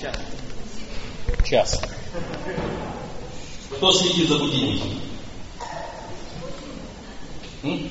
Час. 0.00 0.16
Час. 1.44 1.80
Кто 3.70 3.92
следит 3.92 4.28
за 4.28 4.38
будильником? 4.38 4.90
М? 7.64 7.90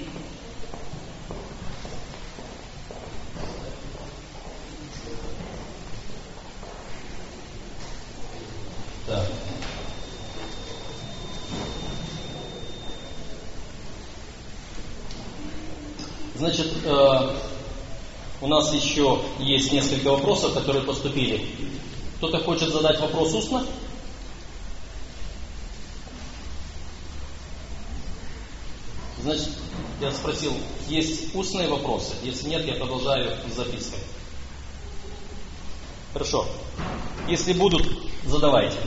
Так. 9.06 9.26
Значит, 16.36 16.68
э, 16.86 17.36
у 18.40 18.48
нас 18.48 18.74
еще 18.74 19.20
есть 19.40 19.74
несколько 19.74 20.12
вопросов, 20.12 20.54
которые 20.54 20.84
поступили. 20.86 21.46
Кто-то 22.18 22.40
хочет 22.40 22.70
задать 22.70 23.00
вопрос 23.00 23.32
устно? 23.34 23.64
Значит, 29.22 29.50
я 30.02 30.12
спросил, 30.12 30.54
есть 30.88 31.36
устные 31.36 31.68
вопросы? 31.68 32.16
Если 32.24 32.50
нет, 32.50 32.66
я 32.66 32.74
продолжаю 32.74 33.38
с 33.48 33.56
запиской. 33.56 34.00
Хорошо. 36.14 36.48
Если 37.28 37.54
будут, 37.54 37.86
задавайте. 38.26 38.78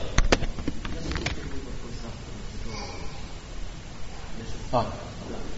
А, 4.73 4.87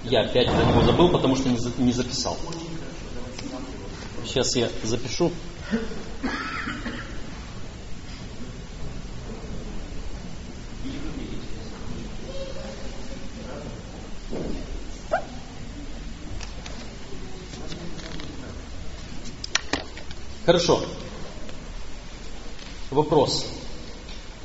я 0.04 0.22
опять 0.22 0.48
про 0.48 0.64
него 0.64 0.82
забыл, 0.82 1.08
потому 1.08 1.36
что 1.36 1.48
не 1.48 1.92
записал. 1.92 2.36
Сейчас 4.26 4.56
я 4.56 4.68
запишу. 4.82 5.32
Хорошо. 20.52 20.82
Вопрос. 22.90 23.46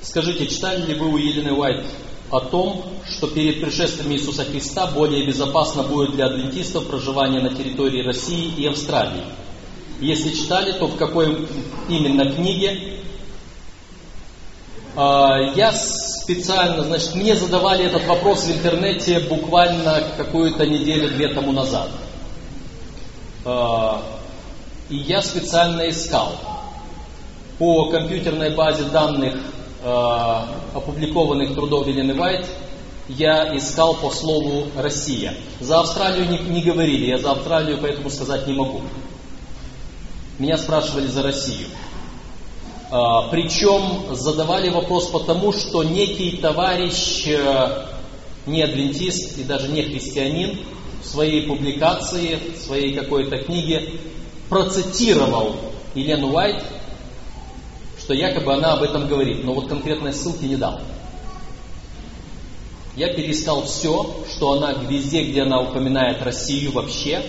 Скажите, 0.02 0.48
читали 0.48 0.86
ли 0.86 0.94
вы 0.94 1.10
у 1.10 1.18
Елены 1.18 1.52
Уайт 1.52 1.86
о 2.32 2.40
том, 2.40 2.86
что 3.10 3.28
перед 3.28 3.60
пришествием 3.60 4.14
Иисуса 4.14 4.46
Христа 4.46 4.88
более 4.88 5.28
безопасно 5.28 5.84
будет 5.84 6.12
для 6.12 6.28
адвентистов 6.28 6.88
проживание 6.88 7.42
на 7.42 7.54
территории 7.54 8.06
России 8.06 8.54
и 8.56 8.66
Австралии? 8.68 9.26
Если 10.00 10.30
читали, 10.30 10.80
то 10.80 10.88
в 10.88 10.96
какой 10.96 11.46
именно 11.90 12.34
книге? 12.34 13.02
А, 14.96 15.40
я 15.58 15.74
специально, 15.74 16.86
значит, 16.86 17.16
мне 17.16 17.36
задавали 17.36 17.84
этот 17.84 18.06
вопрос 18.06 18.46
в 18.46 18.52
интернете 18.54 19.20
буквально 19.20 20.14
какую-то 20.16 20.66
неделю-две 20.66 21.34
тому 21.34 21.52
назад. 21.52 21.90
И 24.90 24.96
я 24.96 25.22
специально 25.22 25.90
искал 25.90 26.34
по 27.60 27.90
компьютерной 27.90 28.56
базе 28.56 28.84
данных 28.84 29.36
э, 29.84 30.42
опубликованных 30.74 31.54
трудов 31.56 31.88
Елены 31.88 32.14
Вайт, 32.14 32.46
я 33.10 33.56
искал 33.58 33.96
по 33.96 34.12
слову 34.12 34.68
«Россия». 34.78 35.34
За 35.60 35.82
Австралию 35.82 36.30
не, 36.30 36.38
не 36.38 36.62
говорили, 36.62 37.06
я 37.06 37.18
за 37.18 37.32
Австралию 37.32 37.80
поэтому 37.82 38.10
сказать 38.10 38.48
не 38.48 38.54
могу. 38.54 38.82
Меня 40.40 40.58
спрашивали 40.58 41.08
за 41.08 41.22
Россию. 41.22 41.68
Э, 42.90 43.30
причем 43.30 44.16
задавали 44.16 44.70
вопрос 44.70 45.08
потому, 45.08 45.52
что 45.52 45.84
некий 45.84 46.38
товарищ, 46.38 47.28
э, 47.28 47.88
не 48.46 48.62
адвентист 48.62 49.38
и 49.38 49.44
даже 49.44 49.68
не 49.68 49.82
христианин, 49.82 50.60
в 51.04 51.06
своей 51.06 51.46
публикации, 51.46 52.40
в 52.56 52.58
своей 52.58 52.94
какой-то 52.94 53.38
книге 53.40 54.00
процитировал 54.50 55.56
Елену 55.96 56.32
Уайт, 56.34 56.64
что 58.00 58.14
якобы 58.14 58.54
она 58.54 58.74
об 58.74 58.84
этом 58.84 59.08
говорит, 59.08 59.44
но 59.44 59.54
вот 59.54 59.68
конкретной 59.68 60.14
ссылки 60.14 60.46
не 60.46 60.56
дал. 60.56 60.80
Я 62.96 63.14
перескал 63.14 63.64
все, 63.66 64.24
что 64.36 64.54
она 64.54 64.74
везде, 64.74 65.24
где 65.24 65.44
она 65.44 65.62
упоминает 65.62 66.22
Россию 66.24 66.72
вообще, 66.72 67.24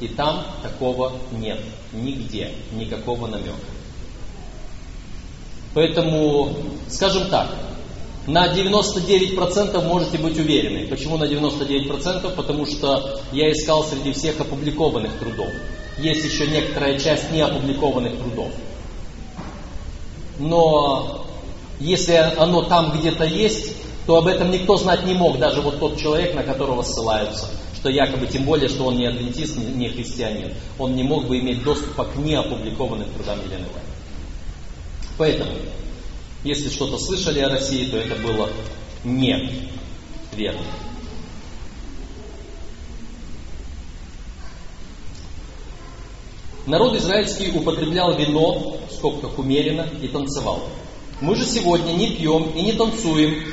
и 0.00 0.08
там 0.08 0.46
такого 0.62 1.12
нет. 1.32 1.60
Нигде. 1.92 2.52
Никакого 2.72 3.26
намека. 3.26 3.52
Поэтому, 5.74 6.54
скажем 6.88 7.28
так, 7.28 7.48
на 8.26 8.54
99% 8.54 9.86
можете 9.86 10.18
быть 10.18 10.38
уверены. 10.38 10.86
Почему 10.86 11.18
на 11.18 11.24
99%? 11.24 12.34
Потому 12.34 12.64
что 12.64 13.20
я 13.32 13.52
искал 13.52 13.84
среди 13.84 14.12
всех 14.12 14.40
опубликованных 14.40 15.18
трудов 15.18 15.50
есть 15.98 16.24
еще 16.24 16.46
некоторая 16.46 16.98
часть 16.98 17.30
неопубликованных 17.30 18.18
трудов. 18.18 18.52
Но 20.38 21.26
если 21.78 22.12
оно 22.12 22.62
там 22.62 22.98
где-то 22.98 23.24
есть, 23.24 23.76
то 24.06 24.16
об 24.16 24.26
этом 24.26 24.50
никто 24.50 24.76
знать 24.76 25.04
не 25.06 25.14
мог, 25.14 25.38
даже 25.38 25.60
вот 25.60 25.78
тот 25.78 25.98
человек, 25.98 26.34
на 26.34 26.42
которого 26.42 26.82
ссылаются, 26.82 27.48
что 27.76 27.88
якобы, 27.88 28.26
тем 28.26 28.44
более, 28.44 28.68
что 28.68 28.84
он 28.86 28.96
не 28.96 29.06
адвентист, 29.06 29.56
не 29.56 29.88
христианин, 29.88 30.54
он 30.78 30.94
не 30.94 31.02
мог 31.02 31.26
бы 31.26 31.38
иметь 31.38 31.62
доступа 31.62 32.04
к 32.04 32.16
неопубликованным 32.16 33.08
трудам 33.10 33.38
Елены 33.40 33.66
Вайт. 33.72 33.84
Поэтому, 35.16 35.52
если 36.42 36.68
что-то 36.68 36.98
слышали 36.98 37.40
о 37.40 37.48
России, 37.48 37.86
то 37.90 37.96
это 37.96 38.16
было 38.16 38.50
не 39.04 39.68
верно. 40.32 40.60
Народ 46.66 46.96
израильский 46.96 47.50
употреблял 47.50 48.16
вино, 48.16 48.78
в 48.88 48.92
скобках 48.92 49.38
умеренно, 49.38 49.86
и 50.00 50.08
танцевал. 50.08 50.60
Мы 51.20 51.36
же 51.36 51.44
сегодня 51.44 51.92
не 51.92 52.10
пьем 52.16 52.50
и 52.54 52.62
не 52.62 52.72
танцуем, 52.72 53.44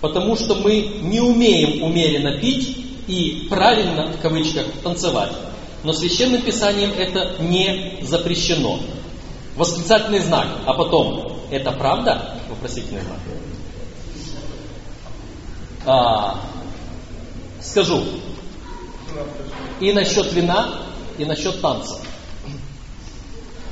потому 0.00 0.36
что 0.36 0.54
мы 0.56 1.00
не 1.02 1.20
умеем 1.20 1.82
умеренно 1.82 2.38
пить 2.38 2.76
и 3.06 3.46
правильно, 3.48 4.12
в 4.12 4.20
кавычках, 4.20 4.66
танцевать. 4.82 5.32
Но 5.84 5.92
священным 5.92 6.42
писанием 6.42 6.90
это 6.90 7.36
не 7.40 8.00
запрещено. 8.02 8.78
Восклицательный 9.56 10.20
знак, 10.20 10.48
а 10.66 10.74
потом, 10.74 11.32
это 11.50 11.72
правда? 11.72 12.36
Вопросительный 12.50 13.00
знак. 13.00 13.18
А, 15.86 16.40
скажу. 17.62 18.04
И 19.80 19.92
насчет 19.92 20.32
вина, 20.34 20.82
и 21.16 21.24
насчет 21.24 21.60
танца. 21.62 22.00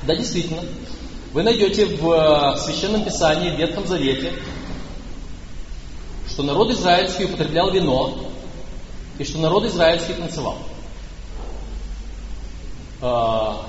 Да, 0.06 0.14
действительно. 0.14 0.62
Вы 1.32 1.42
найдете 1.42 1.86
в 1.86 2.12
э, 2.12 2.56
Священном 2.58 3.04
Писании, 3.04 3.50
в 3.50 3.58
Ветхом 3.58 3.86
Завете, 3.88 4.32
что 6.28 6.44
народ 6.44 6.70
израильский 6.70 7.24
употреблял 7.24 7.72
вино, 7.72 8.30
и 9.18 9.24
что 9.24 9.38
народ 9.38 9.64
израильский 9.64 10.14
танцевал. 10.14 10.58
А, 13.02 13.66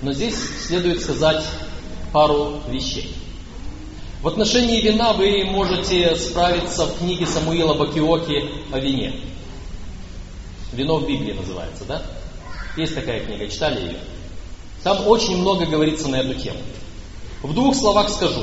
но 0.00 0.12
здесь 0.12 0.36
следует 0.66 1.02
сказать 1.02 1.44
пару 2.10 2.60
вещей. 2.68 3.14
В 4.22 4.28
отношении 4.28 4.80
вина 4.80 5.12
вы 5.12 5.44
можете 5.44 6.16
справиться 6.16 6.86
в 6.86 6.98
книге 6.98 7.26
Самуила 7.26 7.74
Бакиоки 7.74 8.50
о 8.72 8.78
вине. 8.78 9.20
Вино 10.72 10.96
в 10.96 11.06
Библии 11.06 11.34
называется, 11.34 11.84
да? 11.84 12.02
Есть 12.78 12.94
такая 12.94 13.24
книга, 13.24 13.46
читали 13.46 13.80
ее? 13.88 14.13
Там 14.84 15.08
очень 15.08 15.38
много 15.38 15.64
говорится 15.64 16.08
на 16.08 16.16
эту 16.16 16.34
тему. 16.34 16.58
В 17.42 17.54
двух 17.54 17.74
словах 17.74 18.10
скажу. 18.10 18.42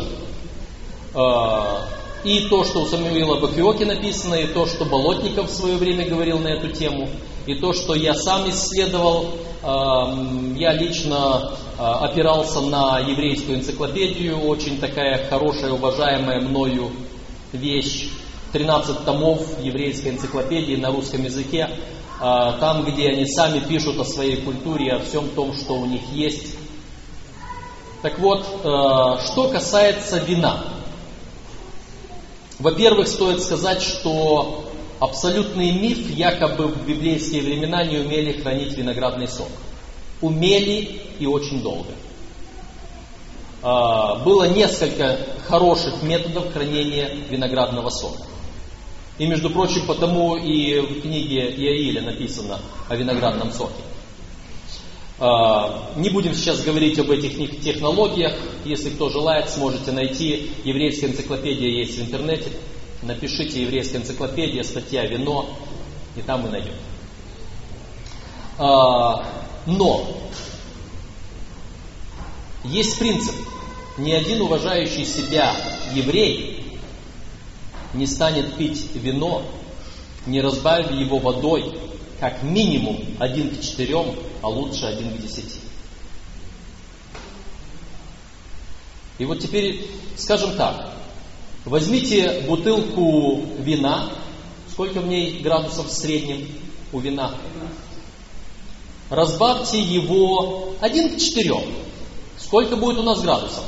А, 1.13 1.87
и 2.23 2.47
то, 2.49 2.63
что 2.63 2.81
у 2.81 2.85
Самуила 2.87 3.39
Бакиоки 3.39 3.83
написано, 3.83 4.35
и 4.35 4.47
то, 4.47 4.65
что 4.65 4.85
Болотников 4.85 5.49
в 5.49 5.53
свое 5.53 5.77
время 5.77 6.09
говорил 6.09 6.39
на 6.39 6.49
эту 6.49 6.69
тему, 6.69 7.09
и 7.45 7.55
то, 7.55 7.73
что 7.73 7.93
я 7.93 8.15
сам 8.15 8.49
исследовал, 8.49 9.35
а, 9.61 10.17
я 10.57 10.73
лично 10.73 11.53
а, 11.77 12.05
опирался 12.05 12.61
на 12.61 12.99
еврейскую 12.99 13.59
энциклопедию, 13.59 14.39
очень 14.39 14.79
такая 14.79 15.29
хорошая, 15.29 15.73
уважаемая 15.73 16.41
мною 16.41 16.91
вещь, 17.53 18.09
13 18.51 19.05
томов 19.05 19.41
еврейской 19.61 20.09
энциклопедии 20.09 20.75
на 20.75 20.91
русском 20.91 21.23
языке. 21.23 21.69
А, 22.23 22.53
там, 22.59 22.85
где 22.85 23.09
они 23.09 23.25
сами 23.25 23.57
пишут 23.57 23.99
о 23.99 24.05
своей 24.05 24.37
культуре, 24.37 24.93
о 24.93 24.99
всем 24.99 25.27
том, 25.29 25.55
что 25.55 25.73
у 25.73 25.87
них 25.87 26.03
есть. 26.11 26.55
Так 28.03 28.19
вот, 28.19 28.41
э, 28.41 29.25
что 29.25 29.49
касается 29.51 30.19
вина. 30.19 30.63
Во-первых, 32.59 33.07
стоит 33.07 33.41
сказать, 33.41 33.81
что 33.81 34.71
абсолютный 34.99 35.71
миф 35.71 36.11
якобы 36.11 36.67
в 36.67 36.85
библейские 36.85 37.41
времена 37.41 37.83
не 37.85 37.97
умели 37.97 38.39
хранить 38.39 38.77
виноградный 38.77 39.27
сок. 39.27 39.49
Умели 40.21 41.01
и 41.17 41.25
очень 41.25 41.63
долго. 41.63 41.89
а, 43.63 44.17
было 44.23 44.43
несколько 44.43 45.17
хороших 45.47 46.03
методов 46.03 46.53
хранения 46.53 47.15
виноградного 47.29 47.89
сока. 47.89 48.21
И, 49.21 49.27
между 49.27 49.51
прочим, 49.51 49.85
потому 49.85 50.35
и 50.35 50.79
в 50.79 51.01
книге 51.01 51.51
Иаиля 51.51 52.01
написано 52.01 52.59
о 52.89 52.95
виноградном 52.95 53.51
соке. 53.51 53.83
А, 55.19 55.91
не 55.95 56.09
будем 56.09 56.33
сейчас 56.33 56.63
говорить 56.63 56.97
об 56.97 57.11
этих 57.11 57.61
технологиях. 57.61 58.33
Если 58.65 58.89
кто 58.89 59.09
желает, 59.11 59.47
сможете 59.51 59.91
найти. 59.91 60.49
Еврейская 60.63 61.05
энциклопедия 61.05 61.69
есть 61.69 61.99
в 61.99 62.01
интернете. 62.01 62.49
Напишите 63.03 63.61
еврейская 63.61 63.99
энциклопедия, 63.99 64.63
статья 64.63 65.05
«Вино», 65.05 65.55
и 66.15 66.21
там 66.21 66.41
вы 66.41 66.49
найдете. 66.49 66.73
А, 68.57 69.23
но 69.67 70.17
есть 72.63 72.97
принцип. 72.97 73.35
Ни 73.99 74.13
один 74.13 74.41
уважающий 74.41 75.05
себя 75.05 75.55
еврей 75.93 76.60
не 77.93 78.07
станет 78.07 78.55
пить 78.55 78.89
вино, 78.95 79.43
не 80.25 80.41
разбавив 80.41 80.91
его 80.91 81.19
водой, 81.19 81.77
как 82.19 82.43
минимум 82.43 83.03
один 83.19 83.55
к 83.55 83.61
четырем, 83.61 84.15
а 84.41 84.49
лучше 84.49 84.85
один 84.85 85.17
к 85.17 85.21
десяти. 85.21 85.59
И 89.17 89.25
вот 89.25 89.39
теперь, 89.39 89.87
скажем 90.17 90.55
так, 90.55 90.93
возьмите 91.65 92.43
бутылку 92.47 93.41
вина, 93.59 94.09
сколько 94.71 94.99
в 94.99 95.07
ней 95.07 95.41
градусов 95.41 95.87
в 95.87 95.91
среднем 95.91 96.47
у 96.91 96.99
вина? 96.99 97.35
Разбавьте 99.09 99.79
его 99.81 100.73
один 100.79 101.13
к 101.13 101.19
четырем. 101.19 101.63
Сколько 102.37 102.77
будет 102.77 102.97
у 102.97 103.03
нас 103.03 103.21
градусов? 103.21 103.63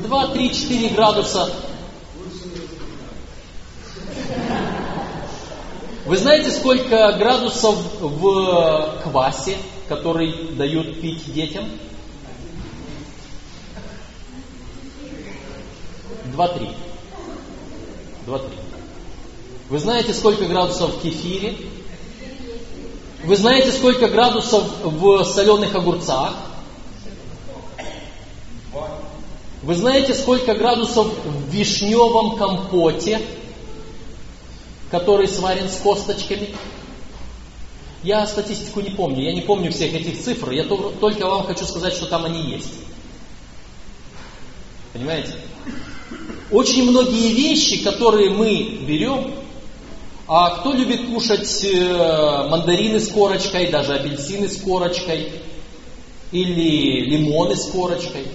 Два, 0.00 0.28
три, 0.28 0.52
четыре 0.54 0.88
градуса. 0.88 1.52
Вы 6.06 6.16
знаете, 6.16 6.50
сколько 6.50 7.12
градусов 7.18 7.76
в 8.00 9.00
квасе, 9.02 9.58
который 9.88 10.54
дают 10.54 11.02
пить 11.02 11.30
детям? 11.32 11.66
Два-три. 16.32 16.70
Два-три. 18.24 18.56
Вы 19.68 19.78
знаете, 19.78 20.14
сколько 20.14 20.46
градусов 20.46 20.96
в 20.96 21.02
кефире? 21.02 21.56
Вы 23.24 23.36
знаете, 23.36 23.70
сколько 23.70 24.08
градусов 24.08 24.64
в 24.82 25.24
соленых 25.24 25.74
огурцах? 25.74 26.49
Вы 29.62 29.74
знаете, 29.74 30.14
сколько 30.14 30.54
градусов 30.54 31.12
в 31.22 31.50
вишневом 31.50 32.36
компоте, 32.36 33.20
который 34.90 35.28
сварен 35.28 35.68
с 35.68 35.76
косточками? 35.76 36.54
Я 38.02 38.26
статистику 38.26 38.80
не 38.80 38.90
помню, 38.90 39.22
я 39.22 39.34
не 39.34 39.42
помню 39.42 39.70
всех 39.70 39.92
этих 39.92 40.18
цифр, 40.18 40.52
я 40.52 40.64
только 40.64 41.26
вам 41.26 41.44
хочу 41.44 41.66
сказать, 41.66 41.92
что 41.92 42.06
там 42.06 42.24
они 42.24 42.52
есть. 42.52 42.72
Понимаете? 44.94 45.34
Очень 46.50 46.90
многие 46.90 47.34
вещи, 47.34 47.84
которые 47.84 48.30
мы 48.30 48.80
берем, 48.86 49.34
а 50.26 50.58
кто 50.58 50.72
любит 50.72 51.06
кушать 51.06 51.64
э, 51.64 52.48
мандарины 52.48 52.98
с 52.98 53.08
корочкой, 53.08 53.70
даже 53.70 53.94
апельсины 53.94 54.48
с 54.48 54.56
корочкой, 54.56 55.32
или 56.32 57.04
лимоны 57.10 57.56
с 57.56 57.66
корочкой? 57.66 58.26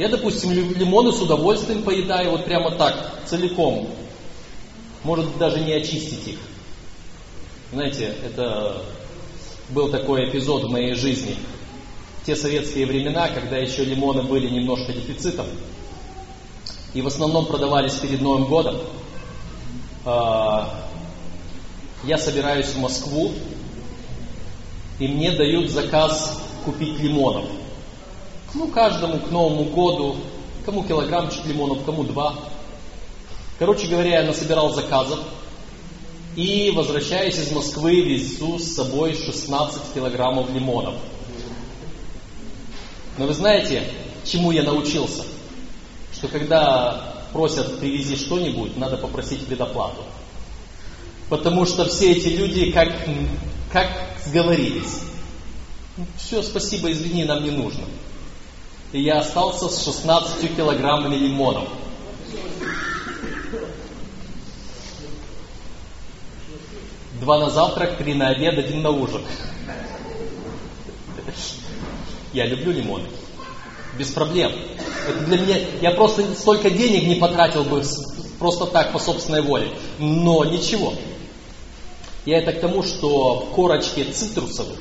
Я, 0.00 0.08
допустим, 0.08 0.50
лимоны 0.52 1.12
с 1.12 1.20
удовольствием 1.20 1.82
поедаю, 1.82 2.30
вот 2.30 2.46
прямо 2.46 2.70
так, 2.70 3.20
целиком. 3.26 3.86
Может 5.04 5.36
даже 5.36 5.60
не 5.60 5.74
очистить 5.74 6.26
их. 6.26 6.38
Знаете, 7.70 8.14
это 8.24 8.82
был 9.68 9.90
такой 9.90 10.30
эпизод 10.30 10.64
в 10.64 10.70
моей 10.70 10.94
жизни. 10.94 11.36
Те 12.24 12.34
советские 12.34 12.86
времена, 12.86 13.28
когда 13.28 13.58
еще 13.58 13.84
лимоны 13.84 14.22
были 14.22 14.48
немножко 14.48 14.90
дефицитом, 14.90 15.44
и 16.94 17.02
в 17.02 17.06
основном 17.06 17.44
продавались 17.44 17.96
перед 17.96 18.22
Новым 18.22 18.46
годом. 18.46 18.78
А, 20.06 20.82
я 22.04 22.16
собираюсь 22.16 22.68
в 22.68 22.78
Москву, 22.78 23.32
и 24.98 25.08
мне 25.08 25.32
дают 25.32 25.68
заказ 25.68 26.42
купить 26.64 26.98
лимонов. 27.00 27.59
Ну, 28.52 28.66
каждому 28.68 29.20
к 29.20 29.30
Новому 29.30 29.64
году, 29.64 30.16
кому 30.64 30.82
килограммчик 30.82 31.46
лимонов, 31.46 31.84
кому 31.84 32.02
два. 32.02 32.34
Короче 33.58 33.86
говоря, 33.86 34.20
я 34.20 34.26
насобирал 34.26 34.74
заказов, 34.74 35.20
и 36.34 36.72
возвращаясь 36.74 37.38
из 37.38 37.52
Москвы, 37.52 38.00
везу 38.00 38.58
с 38.58 38.74
собой 38.74 39.14
16 39.14 39.94
килограммов 39.94 40.50
лимонов. 40.52 40.94
Но 43.18 43.26
вы 43.26 43.34
знаете, 43.34 43.84
чему 44.24 44.50
я 44.50 44.62
научился? 44.62 45.24
Что 46.12 46.28
когда 46.28 47.24
просят 47.32 47.78
привези 47.78 48.16
что-нибудь, 48.16 48.76
надо 48.76 48.96
попросить 48.96 49.46
предоплату. 49.46 50.02
Потому 51.28 51.66
что 51.66 51.84
все 51.84 52.12
эти 52.12 52.28
люди 52.28 52.72
как, 52.72 52.88
как 53.72 53.88
сговорились. 54.24 55.02
Все, 56.16 56.42
спасибо, 56.42 56.90
извини, 56.90 57.24
нам 57.24 57.44
не 57.44 57.50
нужно. 57.50 57.84
И 58.92 59.00
я 59.02 59.20
остался 59.20 59.68
с 59.68 59.84
16 59.84 60.56
килограммами 60.56 61.14
лимонов. 61.14 61.68
Два 67.20 67.38
на 67.38 67.50
завтрак, 67.50 67.98
три 67.98 68.14
на 68.14 68.28
обед, 68.28 68.58
один 68.58 68.82
на 68.82 68.90
ужин. 68.90 69.22
Я 72.32 72.46
люблю 72.46 72.72
лимоны. 72.72 73.08
Без 73.98 74.08
проблем. 74.10 74.52
Это 75.08 75.20
для 75.24 75.38
меня, 75.38 75.56
я 75.80 75.90
просто 75.92 76.22
столько 76.34 76.70
денег 76.70 77.06
не 77.06 77.16
потратил 77.16 77.64
бы 77.64 77.82
просто 78.38 78.66
так, 78.66 78.92
по 78.92 78.98
собственной 78.98 79.42
воле. 79.42 79.70
Но 79.98 80.44
ничего. 80.44 80.94
Я 82.24 82.38
это 82.38 82.52
к 82.52 82.60
тому, 82.60 82.82
что 82.82 83.46
в 83.46 83.54
корочке 83.54 84.04
цитрусовых 84.04 84.78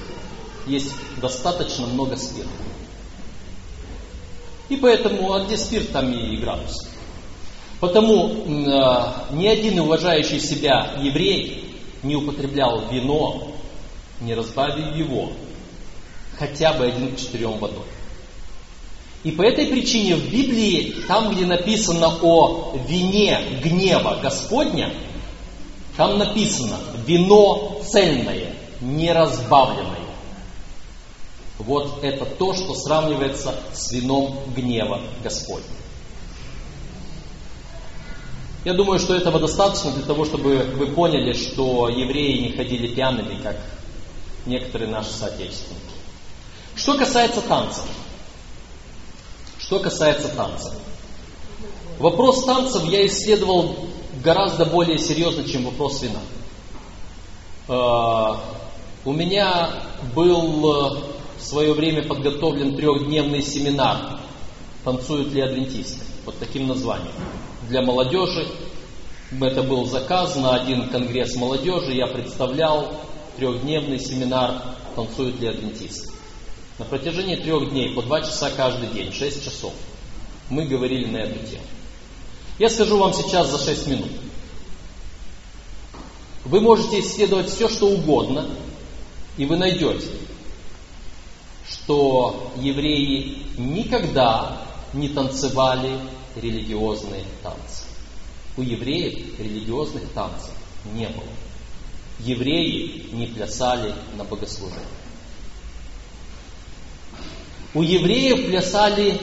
есть 0.65 0.93
достаточно 1.17 1.87
много 1.87 2.15
спирта. 2.15 2.49
И 4.69 4.77
поэтому, 4.77 5.33
а 5.33 5.43
где 5.43 5.57
спирт, 5.57 5.91
там 5.91 6.11
и 6.13 6.37
градус. 6.37 6.87
Потому 7.79 8.27
э, 8.27 9.33
ни 9.33 9.47
один 9.47 9.79
уважающий 9.79 10.39
себя 10.39 10.95
еврей 11.01 11.75
не 12.03 12.15
употреблял 12.15 12.87
вино, 12.89 13.51
не 14.21 14.33
разбавив 14.33 14.95
его, 14.95 15.31
хотя 16.37 16.73
бы 16.73 16.85
один 16.85 17.15
к 17.15 17.19
четырем 17.19 17.57
водой. 17.57 17.85
И 19.23 19.31
по 19.31 19.41
этой 19.41 19.67
причине 19.67 20.15
в 20.15 20.31
Библии, 20.31 20.95
там, 21.07 21.33
где 21.33 21.45
написано 21.45 22.17
о 22.21 22.75
вине 22.87 23.39
гнева 23.61 24.19
Господня, 24.21 24.93
там 25.97 26.17
написано 26.17 26.77
вино 27.05 27.81
цельное, 27.85 28.53
не 28.79 29.11
разбавленное. 29.11 29.98
Вот 31.59 32.03
это 32.03 32.25
то, 32.25 32.53
что 32.53 32.73
сравнивается 32.73 33.53
с 33.73 33.91
вином 33.91 34.39
гнева 34.55 35.01
Господня. 35.23 35.67
Я 38.65 38.73
думаю, 38.73 38.99
что 38.99 39.15
этого 39.15 39.39
достаточно 39.39 39.91
для 39.91 40.03
того, 40.03 40.25
чтобы 40.25 40.57
вы 40.75 40.87
поняли, 40.87 41.33
что 41.33 41.89
евреи 41.89 42.47
не 42.47 42.51
ходили 42.57 42.93
пьяными, 42.93 43.41
как 43.41 43.57
некоторые 44.45 44.89
наши 44.89 45.11
соотечественники. 45.11 45.83
Что 46.75 46.97
касается 46.97 47.41
танцев. 47.41 47.85
Что 49.57 49.79
касается 49.79 50.29
танцев. 50.29 50.73
Вопрос 51.99 52.45
танцев 52.45 52.85
я 52.85 53.05
исследовал 53.07 53.75
гораздо 54.23 54.65
более 54.65 54.97
серьезно, 54.97 55.43
чем 55.43 55.65
вопрос 55.65 56.01
вина. 56.01 56.19
Э, 57.67 58.39
у 59.05 59.13
меня 59.13 59.83
был 60.15 60.95
э, 60.95 61.18
в 61.39 61.43
свое 61.43 61.73
время 61.73 62.03
подготовлен 62.03 62.75
трехдневный 62.75 63.41
семинар 63.41 64.19
«Танцуют 64.83 65.31
ли 65.33 65.41
адвентисты?» 65.41 66.03
под 66.25 66.37
таким 66.37 66.67
названием. 66.67 67.13
Для 67.67 67.81
молодежи 67.81 68.47
это 69.39 69.63
был 69.63 69.85
заказ 69.85 70.35
на 70.35 70.55
один 70.55 70.89
конгресс 70.89 71.35
молодежи. 71.35 71.93
Я 71.93 72.07
представлял 72.07 72.93
трехдневный 73.37 73.99
семинар 73.99 74.75
«Танцуют 74.95 75.39
ли 75.39 75.47
адвентисты?» 75.47 76.11
На 76.77 76.85
протяжении 76.85 77.35
трех 77.35 77.69
дней, 77.69 77.93
по 77.93 78.01
два 78.01 78.21
часа 78.21 78.49
каждый 78.55 78.89
день, 78.89 79.11
шесть 79.11 79.43
часов, 79.43 79.73
мы 80.49 80.65
говорили 80.65 81.05
на 81.05 81.17
эту 81.17 81.39
тему. 81.45 81.63
Я 82.57 82.69
скажу 82.69 82.97
вам 82.97 83.13
сейчас 83.13 83.49
за 83.49 83.57
шесть 83.57 83.87
минут. 83.87 84.11
Вы 86.45 86.61
можете 86.61 86.99
исследовать 86.99 87.49
все, 87.49 87.69
что 87.69 87.87
угодно, 87.87 88.49
и 89.37 89.45
вы 89.45 89.57
найдете, 89.57 90.07
что 91.69 92.51
евреи 92.57 93.43
никогда 93.57 94.61
не 94.93 95.09
танцевали 95.09 95.99
религиозные 96.35 97.23
танцы. 97.43 97.83
У 98.57 98.61
евреев 98.61 99.39
религиозных 99.39 100.09
танцев 100.13 100.53
не 100.93 101.07
было. 101.07 101.29
Евреи 102.19 103.07
не 103.11 103.27
плясали 103.27 103.93
на 104.17 104.23
богослужении. 104.23 104.83
У 107.73 107.81
евреев 107.81 108.47
плясали 108.47 109.19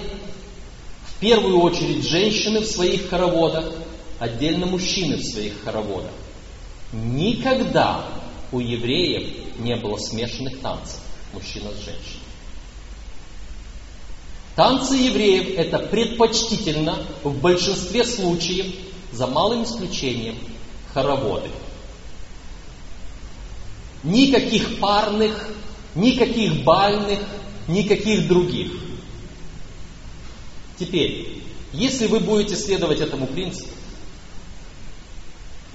в 1.07 1.19
первую 1.19 1.61
очередь 1.61 2.09
женщины 2.09 2.61
в 2.61 2.67
своих 2.67 3.11
хороводах, 3.11 3.73
отдельно 4.19 4.67
мужчины 4.67 5.17
в 5.17 5.25
своих 5.25 5.63
хороводах. 5.65 6.13
Никогда 6.93 8.07
у 8.53 8.61
евреев 8.61 9.59
не 9.59 9.75
было 9.77 9.99
смешанных 9.99 10.61
танцев 10.61 11.01
мужчина 11.33 11.71
с 11.73 11.85
женщиной. 11.85 12.26
Танцы 14.57 14.95
евреев 14.95 15.59
это 15.59 15.79
предпочтительно 15.79 16.97
в 17.23 17.39
большинстве 17.41 18.05
случаев, 18.05 18.75
за 19.13 19.27
малым 19.27 19.65
исключением, 19.65 20.37
хороводы. 20.93 21.51
Никаких 24.03 24.81
парных, 24.81 25.51
никаких 25.95 26.65
бальных, 26.65 27.21
никаких 27.69 28.29
других. 28.29 28.73
Теперь, 30.79 31.43
если 31.73 32.07
вы 32.07 32.21
будете 32.21 32.57
следовать 32.57 33.01
этому 33.01 33.27
принципу, 33.27 33.71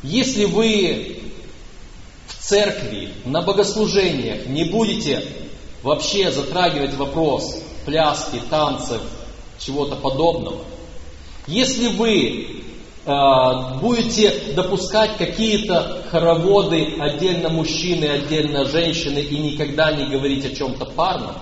если 0.01 0.45
вы 0.45 1.21
в 2.27 2.35
церкви, 2.43 3.13
на 3.25 3.41
богослужениях 3.41 4.47
не 4.47 4.65
будете 4.65 5.23
вообще 5.83 6.31
затрагивать 6.31 6.95
вопрос 6.95 7.61
пляски, 7.85 8.41
танцев, 8.49 9.01
чего-то 9.59 9.95
подобного, 9.95 10.63
если 11.47 11.87
вы 11.87 12.63
э, 13.05 13.79
будете 13.79 14.53
допускать 14.53 15.17
какие-то 15.17 16.03
хороводы 16.09 16.97
отдельно 16.99 17.49
мужчины, 17.49 18.05
отдельно 18.05 18.65
женщины 18.65 19.19
и 19.19 19.37
никогда 19.37 19.91
не 19.91 20.05
говорить 20.05 20.45
о 20.45 20.55
чем-то 20.55 20.85
парном, 20.85 21.35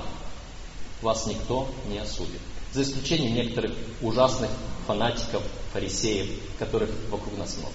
вас 1.01 1.27
никто 1.27 1.67
не 1.89 1.97
осудит. 1.97 2.41
За 2.71 2.83
исключением 2.83 3.35
некоторых 3.35 3.71
ужасных 4.01 4.49
фанатиков, 4.85 5.41
фарисеев, 5.73 6.27
которых 6.57 6.89
вокруг 7.09 7.37
нас 7.37 7.57
много. 7.57 7.73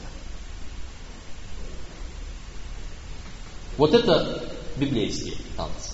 Вот 3.77 3.93
это 3.93 4.45
библейские 4.77 5.35
танцы. 5.57 5.94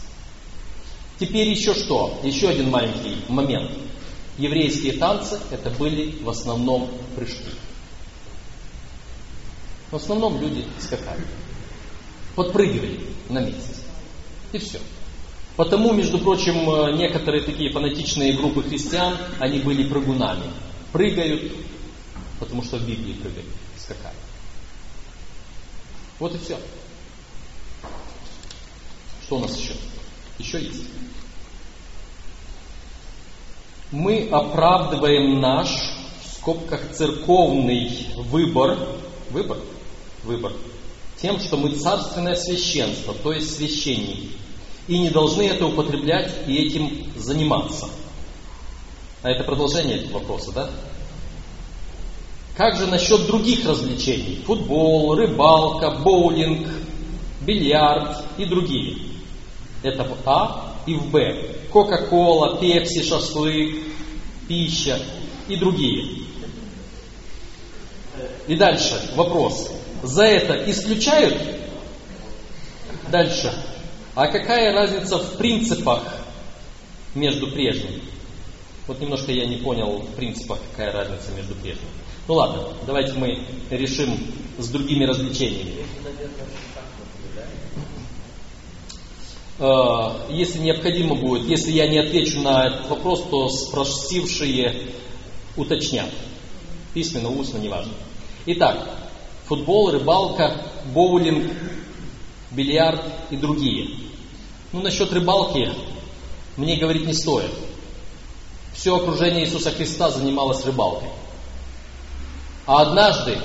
Теперь 1.21 1.51
еще 1.51 1.75
что? 1.75 2.19
Еще 2.25 2.49
один 2.49 2.71
маленький 2.71 3.19
момент. 3.29 3.71
Еврейские 4.39 4.95
танцы 4.95 5.39
это 5.51 5.69
были 5.69 6.19
в 6.23 6.31
основном 6.31 6.91
прыжки. 7.15 7.51
В 9.91 9.97
основном 9.97 10.41
люди 10.41 10.65
скакали. 10.79 11.23
Подпрыгивали 12.35 13.01
на 13.29 13.41
месте. 13.41 13.75
И 14.53 14.59
все. 14.59 14.81
Потому, 15.57 15.93
между 15.93 16.19
прочим, 16.19 16.71
э, 16.71 16.97
некоторые 16.97 17.43
такие 17.43 17.71
фанатичные 17.71 18.33
группы 18.33 18.63
христиан, 18.63 19.19
они 19.41 19.59
были 19.59 19.87
прыгунами. 19.87 20.51
Прыгают, 20.91 21.53
потому 22.39 22.63
что 22.63 22.79
в 22.79 22.87
Библии 22.87 23.13
прыгают, 23.13 23.47
скакали. 23.77 24.17
Вот 26.19 26.35
и 26.35 26.39
все. 26.39 26.59
Что 29.27 29.37
у 29.37 29.41
нас 29.41 29.55
еще? 29.55 29.75
Еще 30.41 30.63
есть. 30.63 30.85
Мы 33.93 34.29
оправдываем 34.31 35.39
наш, 35.39 35.69
в 35.69 36.37
скобках, 36.37 36.93
церковный 36.93 38.07
выбор, 38.17 38.79
выбор, 39.31 39.59
выбор, 40.25 40.53
тем, 41.21 41.39
что 41.41 41.59
мы 41.59 41.73
царственное 41.73 42.37
священство, 42.37 43.13
то 43.13 43.33
есть 43.35 43.55
священники, 43.55 44.31
и 44.89 44.99
не 44.99 45.11
должны 45.11 45.43
это 45.43 45.67
употреблять 45.67 46.33
и 46.47 46.57
этим 46.57 47.13
заниматься. 47.17 47.91
А 49.23 49.31
это 49.31 49.45
продолжение 49.45 49.99
этого 49.99 50.21
вопроса, 50.21 50.53
да? 50.53 50.71
Как 52.57 52.79
же 52.79 52.87
насчет 52.87 53.27
других 53.27 53.67
развлечений? 53.67 54.43
Футбол, 54.47 55.15
рыбалка, 55.15 55.91
боулинг, 55.91 56.67
бильярд 57.43 58.25
и 58.39 58.47
другие. 58.47 59.10
Это 59.83 60.05
в 60.05 60.17
А 60.27 60.75
и 60.87 60.95
в 60.95 61.11
Б. 61.11 61.57
Кока-кола, 61.73 62.59
пепси, 62.61 63.03
шашлык, 63.03 63.77
пища 64.49 64.99
и 65.49 65.57
другие. 65.57 66.25
И 68.47 68.57
дальше 68.57 69.01
вопрос. 69.15 69.71
За 70.03 70.25
это 70.25 70.71
исключают? 70.71 71.41
Дальше. 73.11 73.53
А 74.15 74.27
какая 74.29 74.73
разница 74.73 75.19
в 75.19 75.37
принципах 75.37 76.03
между 77.15 77.51
прежними? 77.51 78.03
Вот 78.87 79.01
немножко 79.01 79.31
я 79.31 79.47
не 79.47 79.57
понял 79.57 79.99
в 79.99 80.15
принципах, 80.15 80.59
какая 80.71 80.93
разница 80.93 81.31
между 81.37 81.55
прежними. 81.55 81.91
Ну 82.27 82.35
ладно, 82.35 82.69
давайте 82.87 83.13
мы 83.13 83.45
решим 83.71 84.19
с 84.59 84.69
другими 84.69 85.05
развлечениями. 85.05 85.85
Э, 89.61 90.13
если 90.31 90.59
необходимо 90.59 91.15
будет, 91.15 91.47
если 91.47 91.71
я 91.71 91.87
не 91.87 91.99
отвечу 91.99 92.41
на 92.41 92.67
этот 92.67 92.89
вопрос, 92.89 93.25
то 93.31 93.51
спросившие 93.51 94.93
уточнят. 95.55 96.09
Письменно, 96.95 97.29
устно, 97.29 97.59
неважно. 97.59 97.93
Итак, 98.47 98.89
футбол, 99.45 99.91
рыбалка, 99.91 100.65
боулинг, 100.95 101.53
бильярд 102.51 103.05
и 103.31 103.37
другие. 103.37 103.99
Ну, 104.73 104.81
насчет 104.81 105.13
рыбалки 105.13 105.71
мне 106.57 106.77
говорить 106.77 107.07
не 107.07 107.13
стоит. 107.13 107.51
Все 108.73 108.97
окружение 108.97 109.45
Иисуса 109.45 109.71
Христа 109.73 110.11
занималось 110.11 110.65
рыбалкой. 110.65 111.11
А 112.67 112.81
однажды, 112.81 113.37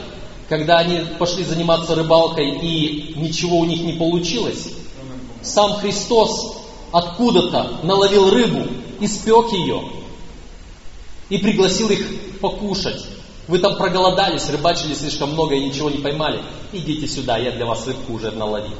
когда 0.47 0.77
они 0.77 1.01
пошли 1.19 1.43
заниматься 1.43 1.93
рыбалкой 1.93 2.57
и 2.59 3.15
ничего 3.17 3.57
у 3.57 3.65
них 3.65 3.81
не 3.81 3.93
получилось, 3.93 4.71
сам 5.45 5.75
Христос 5.75 6.57
откуда-то 6.91 7.79
наловил 7.83 8.29
рыбу, 8.29 8.67
испек 8.99 9.51
ее 9.51 9.83
и 11.29 11.37
пригласил 11.37 11.89
их 11.89 12.39
покушать. 12.39 13.05
Вы 13.47 13.59
там 13.59 13.77
проголодались, 13.77 14.49
рыбачили 14.49 14.93
слишком 14.93 15.33
много 15.33 15.55
и 15.55 15.65
ничего 15.65 15.89
не 15.89 15.99
поймали. 15.99 16.41
Идите 16.71 17.07
сюда, 17.07 17.37
я 17.37 17.51
для 17.51 17.65
вас 17.65 17.85
рыбку 17.85 18.13
уже 18.13 18.31
наловил. 18.31 18.77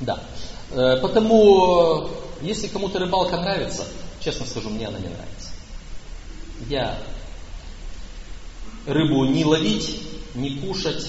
Да. 0.00 0.22
Э, 0.70 0.96
потому, 1.00 2.08
если 2.40 2.68
кому-то 2.68 3.00
рыбалка 3.00 3.36
нравится, 3.36 3.84
честно 4.20 4.46
скажу, 4.46 4.70
мне 4.70 4.86
она 4.86 4.98
не 4.98 5.08
нравится. 5.08 5.50
Я 6.68 6.98
рыбу 8.86 9.24
не 9.24 9.44
ловить, 9.44 10.00
не 10.34 10.58
кушать. 10.60 11.06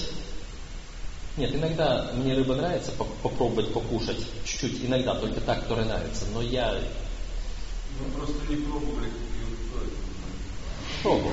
Нет, 1.40 1.54
иногда 1.54 2.10
мне 2.16 2.34
рыба 2.34 2.54
нравится 2.54 2.92
попробовать 3.22 3.72
покушать 3.72 4.18
чуть-чуть, 4.44 4.84
иногда 4.84 5.14
только 5.14 5.40
так, 5.40 5.62
которая 5.62 5.86
нравится, 5.86 6.26
но 6.34 6.42
я... 6.42 6.78
Вы 7.98 8.10
просто 8.14 8.34
не 8.50 8.56
пробовали, 8.56 9.08
Пробовал. 11.02 11.32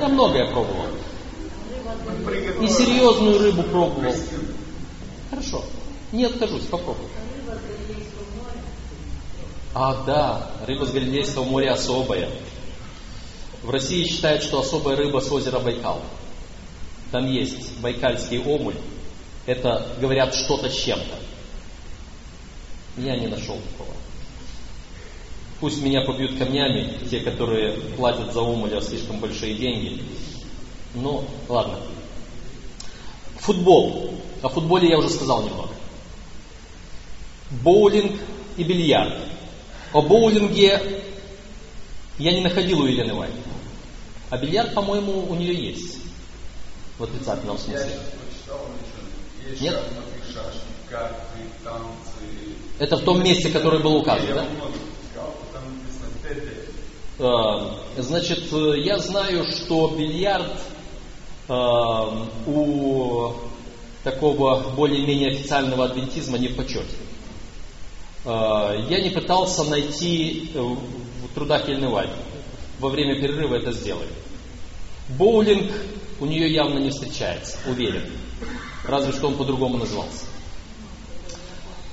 Я 0.00 0.08
многое 0.08 0.50
пробовал. 0.50 0.86
И 2.62 2.68
серьезную 2.68 3.38
рыбу 3.38 3.62
пробовал. 3.64 4.14
Хорошо. 5.28 5.62
Не 6.10 6.24
откажусь, 6.24 6.64
попробуй. 6.70 7.04
А, 9.74 10.04
да, 10.06 10.50
рыба 10.66 10.86
с 10.86 10.90
Галилейского 10.90 11.44
моря 11.44 11.74
особая. 11.74 12.30
В 13.62 13.68
России 13.68 14.06
считают, 14.06 14.42
что 14.42 14.60
особая 14.60 14.96
рыба 14.96 15.20
с 15.20 15.30
озера 15.30 15.58
Байкал. 15.58 16.00
Там 17.10 17.26
есть 17.26 17.78
байкальский 17.80 18.38
омуль. 18.38 18.76
Это, 19.46 19.86
говорят, 20.00 20.34
что-то 20.34 20.70
с 20.70 20.74
чем-то. 20.74 21.18
Я 22.98 23.16
не 23.16 23.26
нашел 23.26 23.56
такого. 23.56 23.94
Пусть 25.60 25.82
меня 25.82 26.02
побьют 26.02 26.38
камнями, 26.38 26.98
те, 27.08 27.20
которые 27.20 27.72
платят 27.96 28.32
за 28.32 28.40
омуля 28.40 28.80
слишком 28.80 29.20
большие 29.20 29.54
деньги. 29.54 30.02
Ну, 30.94 31.24
ладно. 31.48 31.78
Футбол. 33.38 34.14
О 34.42 34.48
футболе 34.48 34.88
я 34.88 34.98
уже 34.98 35.08
сказал 35.08 35.42
немного 35.44 35.72
боулинг 37.60 38.20
и 38.56 38.64
бильярд. 38.64 39.14
О 39.92 40.02
боулинге 40.02 41.02
я 42.18 42.32
не 42.32 42.40
находил 42.40 42.80
у 42.80 42.86
Елены 42.86 43.14
Вайт. 43.14 43.32
А 44.30 44.38
бильярд, 44.38 44.74
по-моему, 44.74 45.26
у 45.28 45.34
нее 45.34 45.54
есть. 45.54 45.98
В 46.98 47.04
отрицательном 47.04 47.58
смысле. 47.58 47.90
Я 48.46 48.54
есть 49.50 49.62
Нет? 49.62 49.74
шахматы, 49.74 50.32
шашки, 50.32 50.66
карты, 50.90 51.38
танцы. 51.64 52.56
Это 52.78 52.96
в 52.96 53.04
том 53.04 53.22
месте, 53.22 53.50
которое 53.50 53.78
было 53.82 53.98
указано, 53.98 54.28
Я 54.28 54.34
да? 54.34 54.46
там 55.52 55.62
написано. 56.24 56.48
Э, 57.18 58.02
Значит, 58.02 58.44
я 58.84 58.98
знаю, 58.98 59.44
что 59.44 59.88
бильярд 59.88 60.52
э, 61.48 61.52
у 62.46 63.32
такого 64.02 64.70
более-менее 64.70 65.30
официального 65.32 65.84
адвентизма 65.84 66.38
не 66.38 66.48
в 66.48 66.56
почете. 66.56 66.96
Э, 68.24 68.84
Я 68.88 69.00
не 69.02 69.10
пытался 69.10 69.64
найти 69.64 70.50
э, 70.54 70.58
в 70.60 71.34
трудах 71.34 71.68
Вайт. 71.68 72.10
Во 72.80 72.88
время 72.88 73.20
перерыва 73.20 73.56
это 73.56 73.72
сделали. 73.72 74.08
Боулинг 75.10 75.70
у 76.22 76.26
нее 76.26 76.52
явно 76.52 76.78
не 76.78 76.90
встречается, 76.90 77.58
уверен. 77.66 78.04
Разве 78.86 79.12
что 79.12 79.26
он 79.26 79.36
по-другому 79.36 79.76
назывался. 79.76 80.24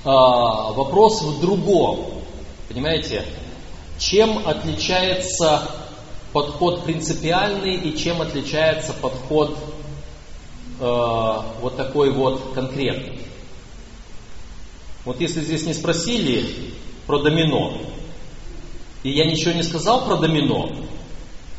А, 0.04 0.70
вопрос 0.72 1.20
в 1.20 1.40
другом. 1.40 2.22
Понимаете? 2.68 3.24
Чем 3.98 4.46
отличается 4.46 5.68
подход 6.32 6.84
принципиальный 6.84 7.74
и 7.74 7.98
чем 7.98 8.22
отличается 8.22 8.92
подход 8.92 9.58
э, 10.78 11.36
вот 11.60 11.76
такой 11.76 12.12
вот 12.12 12.52
конкретный? 12.54 13.20
Вот 15.04 15.20
если 15.20 15.40
здесь 15.40 15.66
не 15.66 15.74
спросили 15.74 16.72
про 17.06 17.18
домино, 17.18 17.78
и 19.02 19.10
я 19.10 19.24
ничего 19.24 19.52
не 19.52 19.64
сказал 19.64 20.06
про 20.06 20.16
домино, 20.16 20.70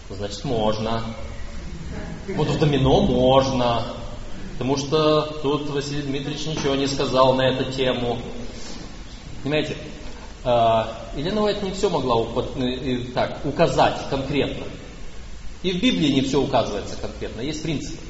значит 0.09 0.45
можно. 0.45 1.03
Вот 2.29 2.47
в 2.47 2.59
домино 2.59 3.01
можно. 3.01 3.83
Потому 4.53 4.77
что 4.77 5.23
тут 5.41 5.69
Василий 5.71 6.03
Дмитриевич 6.03 6.45
ничего 6.45 6.75
не 6.75 6.87
сказал 6.87 7.33
на 7.33 7.41
эту 7.41 7.71
тему. 7.71 8.19
Понимаете? 9.41 9.75
А, 10.43 11.09
Елена 11.15 11.43
Уайт 11.43 11.63
не 11.63 11.71
все 11.71 11.89
могла 11.89 12.23
э, 12.55 12.99
так, 13.13 13.43
указать 13.43 14.07
конкретно. 14.09 14.65
И 15.63 15.71
в 15.71 15.81
Библии 15.81 16.11
не 16.11 16.21
все 16.21 16.41
указывается 16.41 16.95
конкретно, 16.97 17.41
есть 17.41 17.61
принципы. 17.63 18.03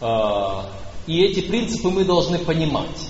А, 0.00 0.70
И 1.06 1.22
эти 1.22 1.40
принципы 1.40 1.90
мы 1.90 2.04
должны 2.04 2.38
понимать. 2.38 3.08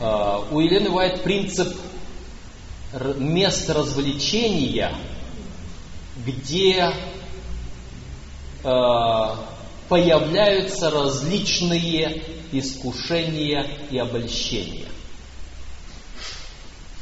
А, 0.00 0.46
У 0.50 0.60
Елены 0.60 0.90
Уайт 0.90 1.22
принцип 1.22 1.76
мест 3.16 3.70
развлечения, 3.70 4.94
где 6.24 6.92
появляются 8.62 10.90
различные 10.90 12.22
искушения 12.52 13.66
и 13.90 13.98
обольщения. 13.98 14.86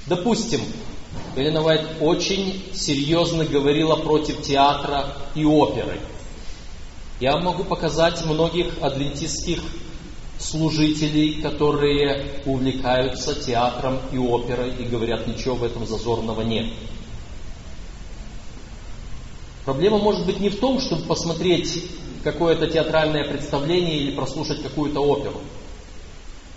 Допустим, 0.06 0.60
Елена 1.36 1.62
Вайт 1.62 1.86
очень 2.00 2.62
серьезно 2.74 3.44
говорила 3.44 3.96
против 3.96 4.42
театра 4.42 5.16
и 5.34 5.44
оперы. 5.44 6.00
Я 7.20 7.36
могу 7.36 7.64
показать 7.64 8.24
многих 8.24 8.72
адвентистских 8.80 9.60
служителей, 10.38 11.42
которые 11.42 12.42
увлекаются 12.46 13.34
театром 13.34 13.98
и 14.10 14.18
оперой 14.18 14.74
и 14.74 14.84
говорят, 14.84 15.26
ничего 15.26 15.56
в 15.56 15.64
этом 15.64 15.86
зазорного 15.86 16.42
нет. 16.42 16.72
Проблема 19.70 19.98
может 19.98 20.26
быть 20.26 20.40
не 20.40 20.48
в 20.48 20.58
том, 20.58 20.80
чтобы 20.80 21.02
посмотреть 21.02 21.84
какое-то 22.24 22.66
театральное 22.66 23.22
представление 23.22 23.98
или 23.98 24.16
прослушать 24.16 24.64
какую-то 24.64 24.98
оперу. 24.98 25.40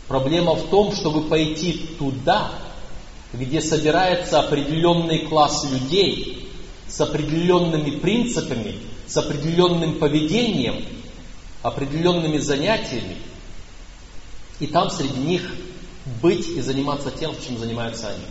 Проблема 0.07 0.55
в 0.55 0.67
том, 0.71 0.95
чтобы 0.95 1.21
пойти 1.29 1.73
туда, 1.99 2.51
где 3.31 3.61
собирается 3.61 4.39
определенный 4.39 5.27
класс 5.27 5.63
людей 5.71 6.49
с 6.87 6.99
определенными 7.01 7.91
принципами, 7.99 8.77
с 9.05 9.15
определенным 9.15 9.99
поведением, 9.99 10.83
определенными 11.61 12.39
занятиями, 12.39 13.17
и 14.59 14.65
там 14.65 14.89
среди 14.89 15.19
них 15.19 15.53
быть 16.19 16.47
и 16.47 16.61
заниматься 16.61 17.11
тем, 17.11 17.35
чем 17.45 17.59
занимаются 17.59 18.07
они. 18.07 18.25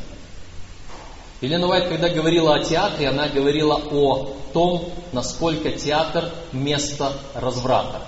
Елена 1.42 1.66
Уайт, 1.66 1.88
когда 1.88 2.09
говорила 2.09 2.55
о 2.55 2.62
театре, 2.62 3.09
она 3.09 3.28
говорила 3.28 3.74
о 3.74 4.33
том, 4.52 4.92
насколько 5.11 5.72
театр– 5.72 6.31
место 6.52 7.14
разврата. 7.35 8.02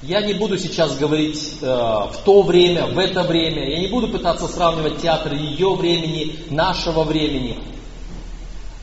Я 0.00 0.22
не 0.22 0.32
буду 0.32 0.58
сейчас 0.58 0.96
говорить 0.96 1.58
э, 1.60 1.66
в 1.66 2.16
то 2.24 2.40
время, 2.40 2.86
в 2.86 2.98
это 2.98 3.22
время. 3.22 3.70
Я 3.70 3.80
не 3.80 3.88
буду 3.88 4.08
пытаться 4.08 4.48
сравнивать 4.48 5.02
театр 5.02 5.34
ее 5.34 5.74
времени, 5.74 6.38
нашего 6.48 7.04
времени. 7.04 7.58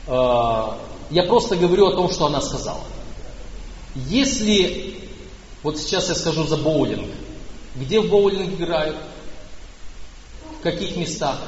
Э, 0.06 0.74
я 1.10 1.24
просто 1.24 1.56
говорю 1.56 1.88
о 1.88 1.96
том, 1.96 2.08
что 2.08 2.26
она 2.26 2.40
сказала. 2.40 2.84
Если, 3.96 4.94
вот 5.64 5.76
сейчас 5.78 6.08
я 6.08 6.14
скажу 6.14 6.44
за 6.44 6.56
боулинг. 6.56 7.10
Где 7.74 8.00
в 8.00 8.08
боулинг 8.08 8.60
играют? 8.60 8.96
В 10.60 10.62
каких 10.62 10.96
местах? 10.96 11.38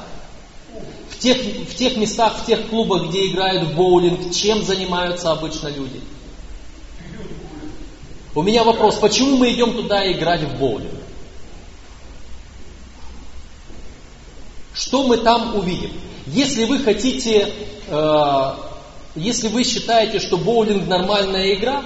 В 1.15 1.19
тех, 1.19 1.37
в 1.37 1.75
тех 1.75 1.95
местах, 1.95 2.41
в 2.41 2.45
тех 2.45 2.67
клубах, 2.67 3.07
где 3.07 3.27
играют 3.27 3.69
в 3.69 3.75
боулинг, 3.75 4.33
чем 4.33 4.63
занимаются 4.63 5.31
обычно 5.31 5.69
люди? 5.69 6.01
У 8.33 8.43
меня 8.43 8.65
вопрос, 8.65 8.95
почему 8.95 9.37
мы 9.37 9.53
идем 9.53 9.73
туда 9.73 10.11
играть 10.11 10.41
в 10.41 10.59
боулинг? 10.59 10.91
Что 14.73 15.07
мы 15.07 15.17
там 15.17 15.55
увидим? 15.55 15.91
Если 16.27 16.65
вы 16.65 16.79
хотите, 16.79 17.49
э, 17.87 18.53
если 19.15 19.47
вы 19.47 19.63
считаете, 19.63 20.19
что 20.19 20.37
боулинг 20.37 20.85
нормальная 20.85 21.53
игра, 21.53 21.85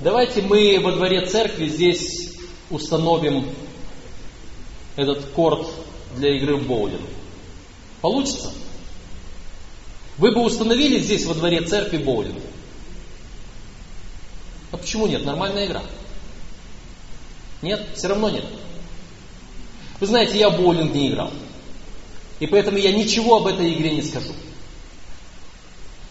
давайте 0.00 0.40
мы 0.40 0.80
во 0.80 0.92
дворе 0.92 1.26
церкви 1.26 1.68
здесь 1.68 2.32
установим 2.70 3.50
этот 4.96 5.26
корт 5.26 5.66
для 6.16 6.34
игры 6.36 6.56
в 6.56 6.66
боулинг. 6.66 7.02
Получится? 8.00 8.52
Вы 10.18 10.32
бы 10.32 10.42
установили 10.42 11.00
здесь 11.00 11.24
во 11.26 11.34
дворе 11.34 11.62
церкви 11.62 11.98
боулинг? 11.98 12.42
А 14.72 14.76
почему 14.76 15.06
нет? 15.06 15.24
Нормальная 15.24 15.66
игра. 15.66 15.82
Нет? 17.62 17.86
Все 17.94 18.08
равно 18.08 18.30
нет. 18.30 18.44
Вы 20.00 20.06
знаете, 20.06 20.38
я 20.38 20.50
в 20.50 20.56
боулинг 20.56 20.94
не 20.94 21.08
играл. 21.08 21.30
И 22.40 22.46
поэтому 22.46 22.78
я 22.78 22.92
ничего 22.92 23.36
об 23.36 23.46
этой 23.46 23.72
игре 23.72 23.92
не 23.92 24.02
скажу. 24.02 24.32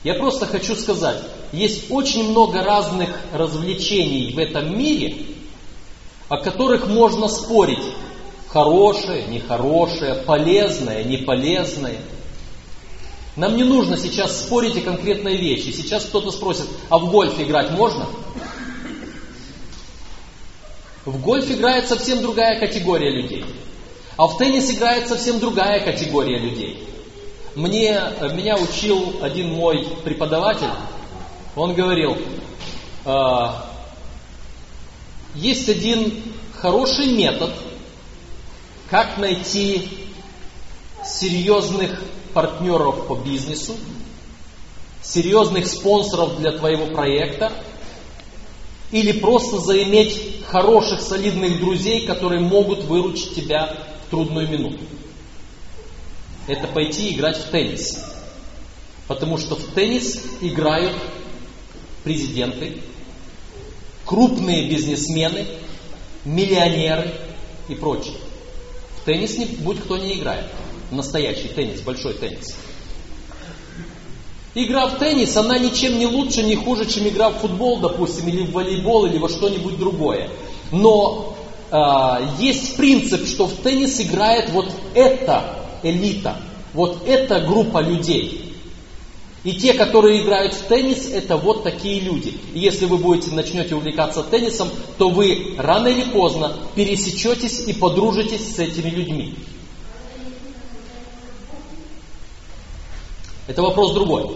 Я 0.03 0.13
просто 0.15 0.45
хочу 0.45 0.75
сказать, 0.75 1.21
есть 1.51 1.89
очень 1.89 2.29
много 2.29 2.63
разных 2.63 3.09
развлечений 3.33 4.33
в 4.33 4.37
этом 4.37 4.77
мире, 4.77 5.25
о 6.29 6.37
которых 6.37 6.87
можно 6.87 7.27
спорить. 7.27 7.83
Хорошее, 8.55 9.25
нехорошее, 9.27 10.15
полезное, 10.15 11.03
неполезное. 11.03 11.97
Нам 13.35 13.57
не 13.57 13.65
нужно 13.65 13.97
сейчас 13.97 14.43
спорить 14.43 14.77
о 14.77 14.79
конкретной 14.81 15.35
вещи. 15.35 15.71
Сейчас 15.71 16.05
кто-то 16.05 16.31
спросит, 16.31 16.65
а 16.87 16.97
в 16.97 17.11
гольф 17.11 17.37
играть 17.37 17.71
можно? 17.71 18.07
В 21.03 21.21
гольф 21.21 21.51
играет 21.51 21.89
совсем 21.89 22.21
другая 22.21 22.57
категория 22.57 23.11
людей. 23.11 23.43
А 24.15 24.25
в 24.25 24.37
теннис 24.37 24.71
играет 24.71 25.09
совсем 25.09 25.41
другая 25.41 25.83
категория 25.83 26.39
людей. 26.39 26.81
Мне, 27.55 27.99
меня 28.35 28.55
учил 28.55 29.17
один 29.21 29.51
мой 29.51 29.85
преподаватель. 30.05 30.71
Он 31.57 31.73
говорил, 31.73 32.17
«Э, 33.03 33.47
есть 35.33 35.67
один 35.67 36.21
хороший 36.53 37.07
метод, 37.07 37.51
как 38.89 39.17
найти 39.17 39.89
серьезных 41.03 42.01
партнеров 42.33 43.07
по 43.07 43.15
бизнесу, 43.15 43.75
серьезных 45.01 45.67
спонсоров 45.67 46.37
для 46.37 46.51
твоего 46.51 46.87
проекта, 46.87 47.51
или 48.91 49.11
просто 49.13 49.59
заиметь 49.59 50.43
хороших, 50.45 51.01
солидных 51.01 51.59
друзей, 51.59 52.05
которые 52.05 52.41
могут 52.41 52.83
выручить 52.83 53.35
тебя 53.35 53.75
в 54.05 54.09
трудную 54.11 54.47
минуту. 54.47 54.79
Это 56.47 56.67
пойти 56.67 57.13
играть 57.13 57.37
в 57.37 57.49
теннис. 57.49 58.05
Потому 59.07 59.37
что 59.37 59.55
в 59.55 59.63
теннис 59.73 60.21
играют 60.41 60.95
президенты, 62.03 62.81
крупные 64.05 64.69
бизнесмены, 64.69 65.47
миллионеры 66.23 67.13
и 67.67 67.75
прочие. 67.75 68.15
Теннис 69.05 69.37
не, 69.37 69.45
будь 69.45 69.79
кто 69.79 69.97
не 69.97 70.15
играет. 70.15 70.45
Настоящий 70.91 71.47
теннис, 71.47 71.81
большой 71.81 72.13
теннис. 72.15 72.55
Игра 74.55 74.87
в 74.87 74.97
теннис, 74.97 75.35
она 75.35 75.57
ничем 75.57 75.99
не 75.99 76.07
лучше, 76.07 76.41
не 76.41 76.55
хуже, 76.55 76.85
чем 76.89 77.07
игра 77.07 77.29
в 77.29 77.39
футбол, 77.39 77.79
допустим, 77.79 78.27
или 78.29 78.43
в 78.43 78.51
волейбол, 78.51 79.05
или 79.05 79.17
во 79.17 79.29
что-нибудь 79.29 79.77
другое. 79.77 80.29
Но 80.71 81.35
э, 81.71 81.75
есть 82.39 82.77
принцип, 82.77 83.27
что 83.27 83.47
в 83.47 83.55
теннис 83.57 83.99
играет 83.99 84.49
вот 84.51 84.71
эта 84.93 85.65
элита, 85.83 86.37
вот 86.73 87.05
эта 87.05 87.41
группа 87.41 87.79
людей. 87.79 88.44
И 89.45 89.53
те, 89.53 89.73
которые 89.73 90.23
играют 90.23 90.55
в 90.55 90.63
теннис, 90.63 91.07
это 91.07 91.37
вот 91.37 91.63
такие 91.63 91.99
люди. 91.99 92.33
И 92.55 92.59
если 92.59 92.85
вы 92.85 92.97
будете 92.97 93.31
начнете 93.31 93.75
увлекаться 93.75 94.23
теннисом, 94.23 94.69
то 94.97 95.09
вы 95.09 95.53
рано 95.59 95.87
или 95.87 96.09
поздно 96.09 96.57
пересечетесь 96.73 97.67
и 97.67 97.73
подружитесь 97.73 98.55
с 98.55 98.57
этими 98.57 98.89
людьми. 98.89 99.35
Это 103.45 103.61
вопрос 103.61 103.93
другой. 103.93 104.35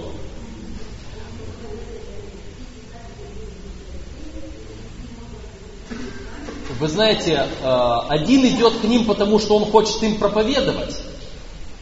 Вы 6.79 6.87
знаете, 6.87 7.47
э, 7.61 7.97
один 8.09 8.45
идет 8.45 8.77
к 8.77 8.83
ним, 8.83 9.05
потому 9.05 9.39
что 9.39 9.57
он 9.57 9.65
хочет 9.71 10.03
им 10.03 10.19
проповедовать. 10.19 11.08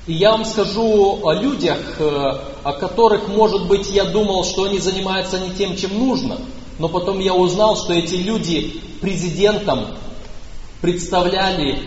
И 0.07 0.13
я 0.13 0.31
вам 0.31 0.45
скажу 0.45 1.19
о 1.23 1.33
людях, 1.33 1.99
э, 1.99 2.39
о 2.63 2.73
которых, 2.73 3.27
может 3.27 3.67
быть, 3.67 3.89
я 3.91 4.05
думал, 4.05 4.45
что 4.45 4.63
они 4.63 4.79
занимаются 4.79 5.37
не 5.37 5.53
тем, 5.53 5.75
чем 5.75 5.99
нужно, 5.99 6.39
но 6.79 6.87
потом 6.87 7.19
я 7.19 7.33
узнал, 7.33 7.75
что 7.75 7.93
эти 7.93 8.15
люди 8.15 8.81
президентам 9.01 9.97
представляли 10.79 11.79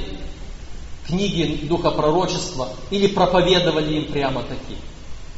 книги 1.07 1.67
Духа 1.67 1.91
Пророчества 1.91 2.69
или 2.91 3.07
проповедовали 3.07 3.95
им 3.95 4.13
прямо 4.13 4.43
такие. 4.43 4.81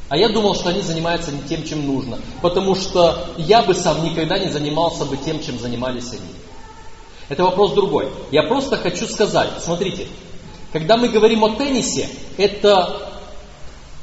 А 0.09 0.17
я 0.17 0.29
думал, 0.29 0.57
что 0.57 0.71
они 0.71 0.83
занимаются 0.83 1.31
не 1.31 1.43
тем, 1.43 1.65
чем 1.65 1.87
нужно, 1.87 2.19
потому 2.43 2.75
что 2.75 3.29
я 3.39 3.63
бы 3.63 3.75
сам 3.75 4.05
никогда 4.05 4.39
не 4.39 4.51
занимался 4.51 5.05
бы 5.05 5.17
тем, 5.17 5.41
чем 5.41 5.59
занимались 5.59 6.11
они. 6.11 6.21
Это 7.29 7.45
вопрос 7.45 7.75
другой. 7.75 8.09
Я 8.33 8.43
просто 8.43 8.77
хочу 8.77 9.07
сказать, 9.07 9.51
смотрите, 9.61 10.09
когда 10.73 10.97
мы 10.97 11.09
говорим 11.09 11.45
о 11.45 11.51
теннисе, 11.51 12.09
это 12.39 13.11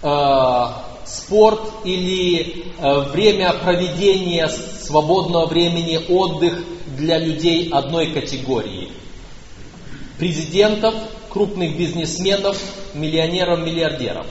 э, 0.03 0.65
спорт 1.05 1.61
или 1.83 2.65
э, 2.77 2.99
время 3.11 3.53
проведения 3.53 4.47
свободного 4.47 5.47
времени, 5.47 5.99
отдых 6.09 6.63
для 6.95 7.17
людей 7.17 7.69
одной 7.69 8.13
категории. 8.13 8.91
Президентов, 10.19 10.93
крупных 11.29 11.75
бизнесменов, 11.75 12.57
миллионеров, 12.93 13.59
миллиардеров. 13.59 14.27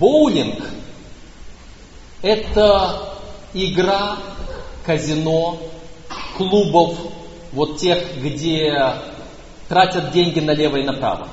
Боулинг– 0.00 0.68
это 2.22 3.14
игра, 3.52 4.16
казино, 4.84 5.58
клубов, 6.36 6.96
вот 7.52 7.78
тех, 7.78 8.16
где 8.16 8.74
тратят 9.68 10.12
деньги 10.12 10.40
налево 10.40 10.76
и 10.76 10.84
направо. 10.84 11.28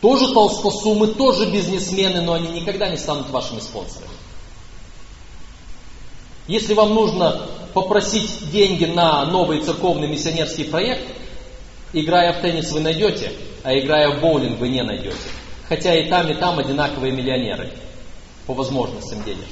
Тоже 0.00 0.32
толстосумы, 0.32 1.08
тоже 1.08 1.50
бизнесмены, 1.50 2.22
но 2.22 2.34
они 2.34 2.48
никогда 2.48 2.88
не 2.88 2.96
станут 2.96 3.30
вашими 3.30 3.60
спонсорами. 3.60 4.10
Если 6.48 6.74
вам 6.74 6.94
нужно 6.94 7.46
попросить 7.72 8.50
деньги 8.50 8.84
на 8.84 9.24
новый 9.26 9.60
церковный 9.60 10.08
миссионерский 10.08 10.64
проект, 10.64 11.06
играя 11.92 12.32
в 12.32 12.42
теннис 12.42 12.72
вы 12.72 12.80
найдете, 12.80 13.32
а 13.62 13.72
играя 13.78 14.16
в 14.16 14.20
боулинг 14.20 14.58
вы 14.58 14.68
не 14.68 14.82
найдете. 14.82 15.16
Хотя 15.68 15.94
и 15.94 16.08
там, 16.08 16.28
и 16.28 16.34
там 16.34 16.58
одинаковые 16.58 17.12
миллионеры 17.12 17.72
по 18.46 18.54
возможностям 18.54 19.22
денежным. 19.22 19.46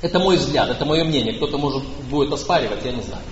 Это 0.00 0.18
мой 0.18 0.36
взгляд, 0.36 0.70
это 0.70 0.84
мое 0.84 1.04
мнение. 1.04 1.34
Кто-то 1.34 1.58
может 1.58 1.82
будет 2.08 2.32
оспаривать, 2.32 2.84
я 2.84 2.92
не 2.92 3.02
знаю. 3.02 3.22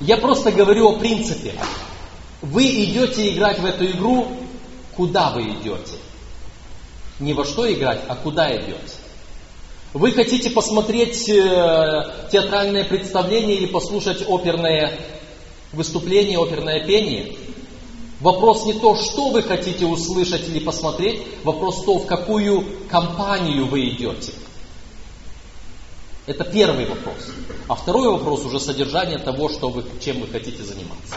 Я 0.00 0.16
просто 0.16 0.52
говорю 0.52 0.88
о 0.88 0.98
принципе. 0.98 1.54
Вы 2.40 2.64
идете 2.84 3.32
играть 3.32 3.58
в 3.58 3.64
эту 3.64 3.84
игру, 3.86 4.28
куда 4.94 5.30
вы 5.30 5.42
идете? 5.42 5.96
Не 7.18 7.32
во 7.32 7.44
что 7.44 7.70
играть, 7.72 8.00
а 8.06 8.14
куда 8.14 8.54
идете? 8.54 8.94
Вы 9.92 10.12
хотите 10.12 10.50
посмотреть 10.50 11.28
э, 11.28 12.28
театральное 12.30 12.84
представление 12.84 13.56
или 13.56 13.66
послушать 13.66 14.22
оперное 14.28 14.96
выступление, 15.72 16.38
оперное 16.38 16.86
пение? 16.86 17.34
Вопрос 18.20 18.66
не 18.66 18.74
то, 18.74 18.94
что 18.94 19.30
вы 19.30 19.42
хотите 19.42 19.86
услышать 19.86 20.48
или 20.48 20.58
посмотреть, 20.58 21.22
вопрос 21.42 21.84
то, 21.84 21.98
в 21.98 22.06
какую 22.06 22.64
компанию 22.88 23.66
вы 23.66 23.88
идете. 23.88 24.32
Это 26.28 26.44
первый 26.44 26.84
вопрос. 26.84 27.30
А 27.68 27.74
второй 27.74 28.10
вопрос 28.10 28.44
уже 28.44 28.60
содержание 28.60 29.18
того, 29.18 29.48
что 29.48 29.70
вы, 29.70 29.82
чем 29.98 30.20
вы 30.20 30.26
хотите 30.26 30.62
заниматься. 30.62 31.16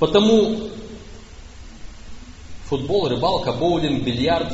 Потому 0.00 0.68
футбол, 2.64 3.06
рыбалка, 3.08 3.52
боулинг, 3.52 4.02
бильярд. 4.02 4.52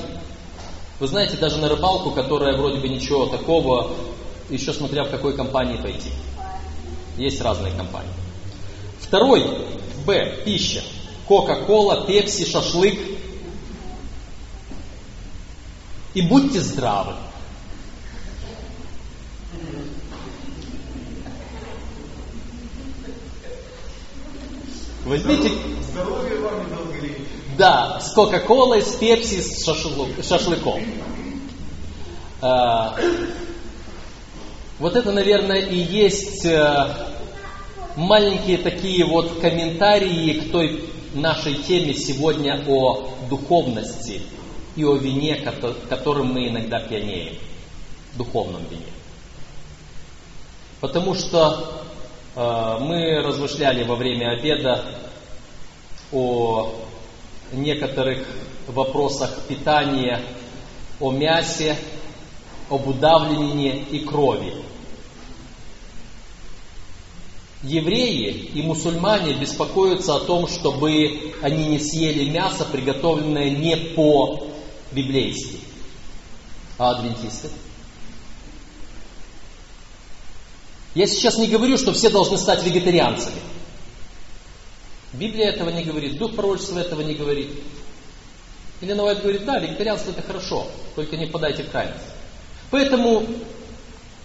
Вы 0.99 1.09
знаете, 1.09 1.38
даже 1.38 1.57
на 1.57 1.70
рыбалку, 1.70 2.11
которая 2.11 2.55
вроде 2.55 2.81
бы 2.81 2.88
ничего 2.88 3.25
такого, 3.29 3.92
еще 4.51 4.75
смотря 4.75 5.05
в 5.05 5.11
какой 5.11 5.35
компании 5.35 5.79
пойти. 5.79 6.11
Есть 7.16 7.40
разные 7.40 7.73
компании. 7.73 8.12
Второй, 9.01 9.42
Б, 10.05 10.42
пища. 10.44 10.83
Кока-кола, 11.27 12.07
пепси, 12.07 12.44
шашлык. 12.44 13.01
И 16.12 16.20
будьте 16.20 16.61
здравы. 16.61 17.14
Возьмите... 25.05 25.51
Здоровья 25.93 26.37
вам 26.41 26.67
и 26.67 26.71
долголетия. 26.71 27.25
Да, 27.57 28.01
с 28.01 28.13
Кока-Колой, 28.13 28.83
с 28.83 28.97
Пепси, 28.97 29.41
с 29.41 29.65
шашлык, 29.65 30.25
шашлыком. 30.25 30.83
А, 32.43 32.97
вот 34.79 34.97
это, 34.97 35.11
наверное, 35.13 35.61
и 35.61 35.77
есть 35.77 36.47
а, 36.47 37.13
маленькие 37.97 38.59
такие 38.59 39.05
вот 39.05 39.41
комментарии 39.41 40.41
к 40.41 40.53
той 40.53 40.85
нашей 41.15 41.55
теме 41.55 41.95
сегодня 41.95 42.63
о 42.69 43.11
духовности 43.29 44.23
и 44.77 44.85
о 44.85 44.97
вине, 44.97 45.37
которым 45.89 46.33
мы 46.35 46.49
иногда 46.49 46.79
пьянеем, 46.81 47.37
духовном 48.17 48.63
вине. 48.71 48.87
Потому 50.81 51.15
что 51.15 51.81
Э, 51.81 51.89
мы 52.35 53.23
размышляли 53.23 53.85
во 53.85 53.97
время 53.97 54.31
обеда 54.31 54.85
о 56.12 56.73
некоторых 57.53 58.27
вопросах 58.69 59.43
питания, 59.49 60.23
о 61.01 61.11
мясе, 61.11 61.77
об 62.69 62.87
удавлении 62.87 63.85
и 63.90 64.01
крови. 64.01 64.55
Евреи 67.62 68.31
и 68.55 68.62
мусульмане 68.62 69.35
беспокоятся 69.35 70.14
о 70.14 70.21
том, 70.21 70.47
чтобы 70.47 71.35
они 71.43 71.66
не 71.66 71.79
съели 71.79 72.31
мясо, 72.31 72.64
приготовленное 72.64 73.51
не 73.51 73.77
по-библейски. 73.95 75.59
А 76.79 76.93
адвентисты– 76.93 77.51
Я 81.01 81.07
сейчас 81.07 81.39
не 81.39 81.47
говорю, 81.47 81.79
что 81.79 81.95
все 81.95 82.11
должны 82.11 82.37
стать 82.37 82.63
вегетарианцами. 82.63 83.41
Библия 85.15 85.49
этого 85.49 85.71
не 85.71 85.83
говорит, 85.83 86.19
Дух 86.19 86.37
пророчества 86.37 86.79
этого 86.79 87.01
не 87.01 87.15
говорит. 87.15 87.53
Или 88.83 88.93
Навайт 88.93 89.23
говорит, 89.23 89.47
да, 89.47 89.59
вегетарианство 89.61 90.11
это 90.11 90.21
хорошо, 90.21 90.67
только 90.95 91.17
не 91.17 91.25
подайте 91.25 91.63
в 91.63 91.71
крайность. 91.71 92.05
Поэтому 92.71 93.27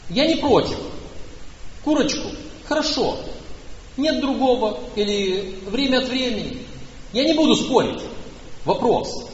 я 0.10 0.28
не 0.28 0.36
против. 0.36 0.78
Курочку, 1.86 2.28
хорошо. 2.68 3.20
Нет 3.96 4.20
другого, 4.20 4.82
или 4.98 5.58
время 5.68 6.00
от 6.00 6.10
времени. 6.10 6.58
Я 7.14 7.24
не 7.24 7.36
буду 7.36 7.56
спорить. 7.56 8.02
Вопрос. 8.66 9.30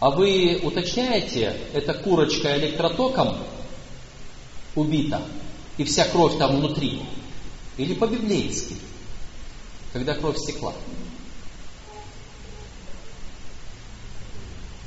А 0.00 0.10
вы 0.10 0.60
уточняете, 0.64 1.54
эта 1.74 1.94
курочка 1.94 2.56
электротоком 2.56 3.38
убита? 4.74 5.22
И 5.78 5.84
вся 5.84 6.04
кровь 6.04 6.36
там 6.36 6.56
внутри. 6.56 7.02
Или 7.76 7.94
по-библейски, 7.94 8.76
когда 9.92 10.14
кровь 10.14 10.36
стекла. 10.36 10.74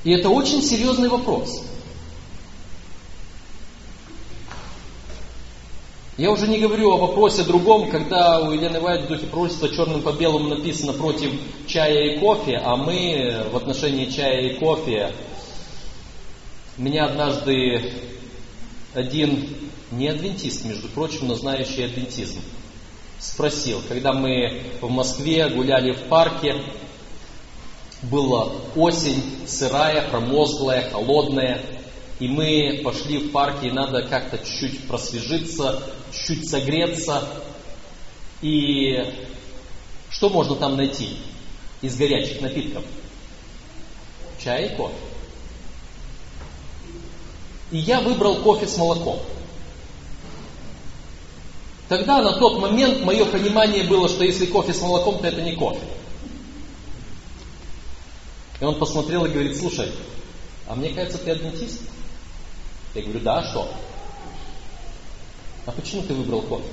И 0.03 0.11
это 0.11 0.29
очень 0.29 0.61
серьезный 0.61 1.09
вопрос. 1.09 1.63
Я 6.17 6.29
уже 6.29 6.47
не 6.47 6.59
говорю 6.59 6.91
о 6.91 6.97
вопросе 6.97 7.43
другом, 7.43 7.89
когда 7.89 8.41
у 8.41 8.51
Елены 8.51 8.79
Вайт 8.79 9.05
в 9.05 9.07
духе 9.07 9.25
пророчества 9.25 9.69
черным 9.69 10.01
по 10.01 10.11
белому 10.11 10.49
написано 10.49 10.93
против 10.93 11.31
чая 11.67 12.13
и 12.13 12.19
кофе, 12.19 12.57
а 12.63 12.75
мы 12.75 13.47
в 13.51 13.55
отношении 13.55 14.05
чая 14.05 14.49
и 14.49 14.59
кофе 14.59 15.15
меня 16.77 17.05
однажды 17.05 17.93
один 18.93 19.70
не 19.91 20.07
адвентист, 20.07 20.65
между 20.65 20.87
прочим, 20.87 21.27
но 21.27 21.35
знающий 21.35 21.83
адвентизм, 21.83 22.41
спросил, 23.19 23.81
когда 23.87 24.13
мы 24.13 24.63
в 24.81 24.89
Москве 24.89 25.49
гуляли 25.49 25.91
в 25.91 26.03
парке, 26.03 26.55
была 28.03 28.51
осень, 28.75 29.23
сырая, 29.45 30.09
промозглая, 30.09 30.89
холодная, 30.89 31.61
и 32.19 32.27
мы 32.27 32.81
пошли 32.83 33.17
в 33.17 33.31
парк, 33.31 33.63
и 33.63 33.71
надо 33.71 34.07
как-то 34.07 34.37
чуть-чуть 34.37 34.87
просвежиться, 34.87 35.81
чуть-чуть 36.11 36.49
согреться. 36.49 37.27
И 38.41 38.97
что 40.09 40.29
можно 40.29 40.55
там 40.55 40.77
найти 40.77 41.17
из 41.81 41.97
горячих 41.97 42.41
напитков? 42.41 42.83
Чай 44.43 44.67
и 44.67 44.75
кофе. 44.75 44.95
И 47.71 47.77
я 47.77 48.01
выбрал 48.01 48.35
кофе 48.37 48.67
с 48.67 48.77
молоком. 48.77 49.19
Тогда 51.91 52.21
на 52.21 52.31
тот 52.39 52.57
момент 52.57 53.01
мое 53.03 53.25
понимание 53.25 53.83
было, 53.83 54.07
что 54.07 54.23
если 54.23 54.45
кофе 54.45 54.73
с 54.73 54.79
молоком, 54.79 55.19
то 55.19 55.27
это 55.27 55.41
не 55.41 55.57
кофе. 55.57 55.81
И 58.61 58.63
он 58.63 58.79
посмотрел 58.79 59.25
и 59.25 59.29
говорит, 59.29 59.59
слушай, 59.59 59.91
а 60.69 60.75
мне 60.75 60.91
кажется, 60.91 61.17
ты 61.17 61.31
адвентист. 61.31 61.81
Я 62.95 63.01
говорю, 63.01 63.19
да, 63.19 63.39
а 63.39 63.43
что? 63.43 63.69
А 65.65 65.71
почему 65.73 66.03
ты 66.03 66.13
выбрал 66.13 66.43
кофе? 66.43 66.69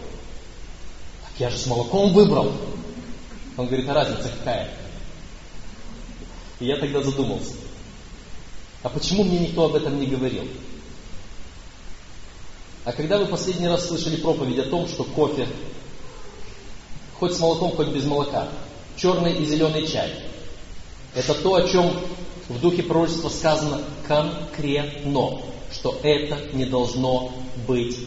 Так 1.24 1.32
я 1.40 1.50
же 1.50 1.56
с 1.56 1.66
молоком 1.66 2.12
выбрал. 2.12 2.52
Он 3.56 3.66
говорит, 3.66 3.88
а 3.88 3.94
разница 3.94 4.30
какая? 4.38 4.72
И 6.60 6.66
я 6.66 6.76
тогда 6.76 7.02
задумался. 7.02 7.54
А 8.84 8.88
почему 8.88 9.24
мне 9.24 9.40
никто 9.40 9.64
об 9.64 9.74
этом 9.74 9.98
не 9.98 10.06
говорил? 10.06 10.46
А 12.88 12.92
когда 12.92 13.18
вы 13.18 13.26
последний 13.26 13.68
раз 13.68 13.86
слышали 13.86 14.16
проповедь 14.16 14.58
о 14.60 14.70
том, 14.70 14.88
что 14.88 15.04
кофе, 15.04 15.46
хоть 17.20 17.34
с 17.34 17.38
молоком, 17.38 17.72
хоть 17.72 17.88
без 17.88 18.04
молока, 18.04 18.48
черный 18.96 19.34
и 19.34 19.44
зеленый 19.44 19.86
чай, 19.86 20.10
это 21.14 21.34
то, 21.34 21.56
о 21.56 21.68
чем 21.68 21.92
в 22.48 22.58
духе 22.58 22.82
пророчества 22.82 23.28
сказано 23.28 23.82
конкретно, 24.06 25.38
что 25.70 26.00
это 26.02 26.38
не 26.54 26.64
должно 26.64 27.30
быть 27.66 27.98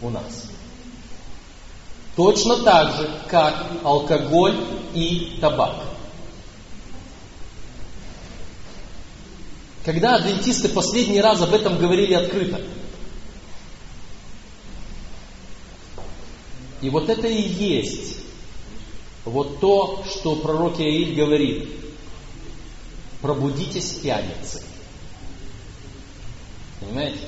у 0.00 0.08
нас. 0.08 0.46
Точно 2.16 2.62
так 2.62 2.96
же, 2.96 3.10
как 3.28 3.66
алкоголь 3.82 4.64
и 4.94 5.36
табак. 5.42 5.74
Когда 9.84 10.14
адвентисты 10.16 10.70
последний 10.70 11.20
раз 11.20 11.42
об 11.42 11.52
этом 11.52 11.76
говорили 11.76 12.14
открыто– 12.14 12.62
И 16.84 16.90
вот 16.90 17.08
это 17.08 17.26
и 17.26 17.40
есть 17.40 18.18
вот 19.24 19.58
то, 19.58 20.04
что 20.06 20.36
пророк 20.36 20.78
Иаиль 20.80 21.14
говорит. 21.14 21.66
Пробудитесь 23.22 23.94
пьяницы. 24.02 24.62
Понимаете? 26.78 27.20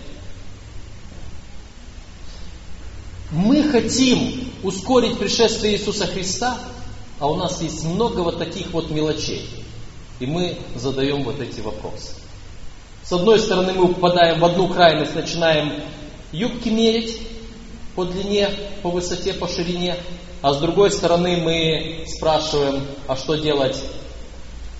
Мы 3.30 3.62
хотим 3.62 4.52
ускорить 4.62 5.18
пришествие 5.18 5.76
Иисуса 5.78 6.06
Христа, 6.06 6.58
а 7.18 7.30
у 7.30 7.36
нас 7.36 7.62
есть 7.62 7.82
много 7.82 8.20
вот 8.20 8.38
таких 8.38 8.72
вот 8.72 8.90
мелочей. 8.90 9.48
И 10.20 10.26
мы 10.26 10.58
задаем 10.74 11.24
вот 11.24 11.40
эти 11.40 11.60
вопросы. 11.60 12.12
С 13.02 13.10
одной 13.10 13.40
стороны, 13.40 13.72
мы 13.72 13.88
попадаем 13.88 14.38
в 14.38 14.44
одну 14.44 14.68
крайность, 14.68 15.14
начинаем 15.14 15.80
юбки 16.30 16.68
мерить, 16.68 17.18
по 17.96 18.04
длине, 18.04 18.48
по 18.82 18.90
высоте, 18.90 19.32
по 19.32 19.48
ширине, 19.48 19.96
а 20.42 20.52
с 20.52 20.58
другой 20.58 20.90
стороны 20.92 21.38
мы 21.38 22.04
спрашиваем, 22.06 22.86
а 23.08 23.16
что 23.16 23.34
делать 23.34 23.82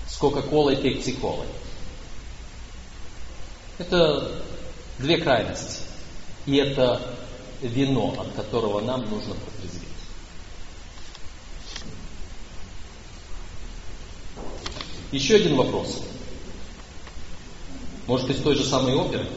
с 0.07 0.15
Кока-Колой, 0.17 0.77
Пепси-Колой? 0.77 1.47
Это 3.79 4.31
две 4.99 5.17
крайности. 5.17 5.81
И 6.45 6.55
это 6.55 7.01
вино, 7.61 8.15
от 8.17 8.31
которого 8.33 8.81
нам 8.81 9.01
нужно 9.09 9.33
протрезветь. 9.33 9.83
Еще 15.11 15.35
один 15.35 15.55
вопрос. 15.55 16.01
Может, 18.05 18.29
из 18.29 18.41
той 18.41 18.55
же 18.55 18.63
самой 18.63 18.95
оперы? 18.95 19.27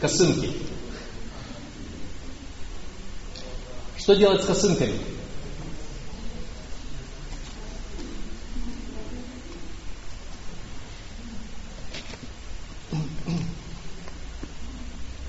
Косынки. 0.00 0.69
Что 4.00 4.14
делать 4.16 4.42
с 4.42 4.46
косынками? 4.46 4.98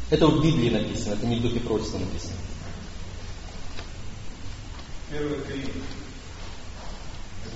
Это 0.10 0.28
в 0.28 0.42
Библии 0.42 0.70
написано, 0.70 1.14
это 1.14 1.26
не 1.26 1.36
в 1.38 1.42
духе 1.42 1.60
пророчества 1.60 2.00
написано. 2.00 2.34
Первый 5.10 5.42
Коринф, 5.42 5.70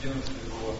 11 0.02 0.32
глава. 0.50 0.76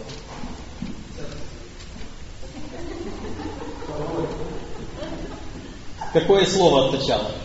Какое 6.14 6.46
слово 6.46 6.88
от 6.88 7.00
начала? 7.00 7.45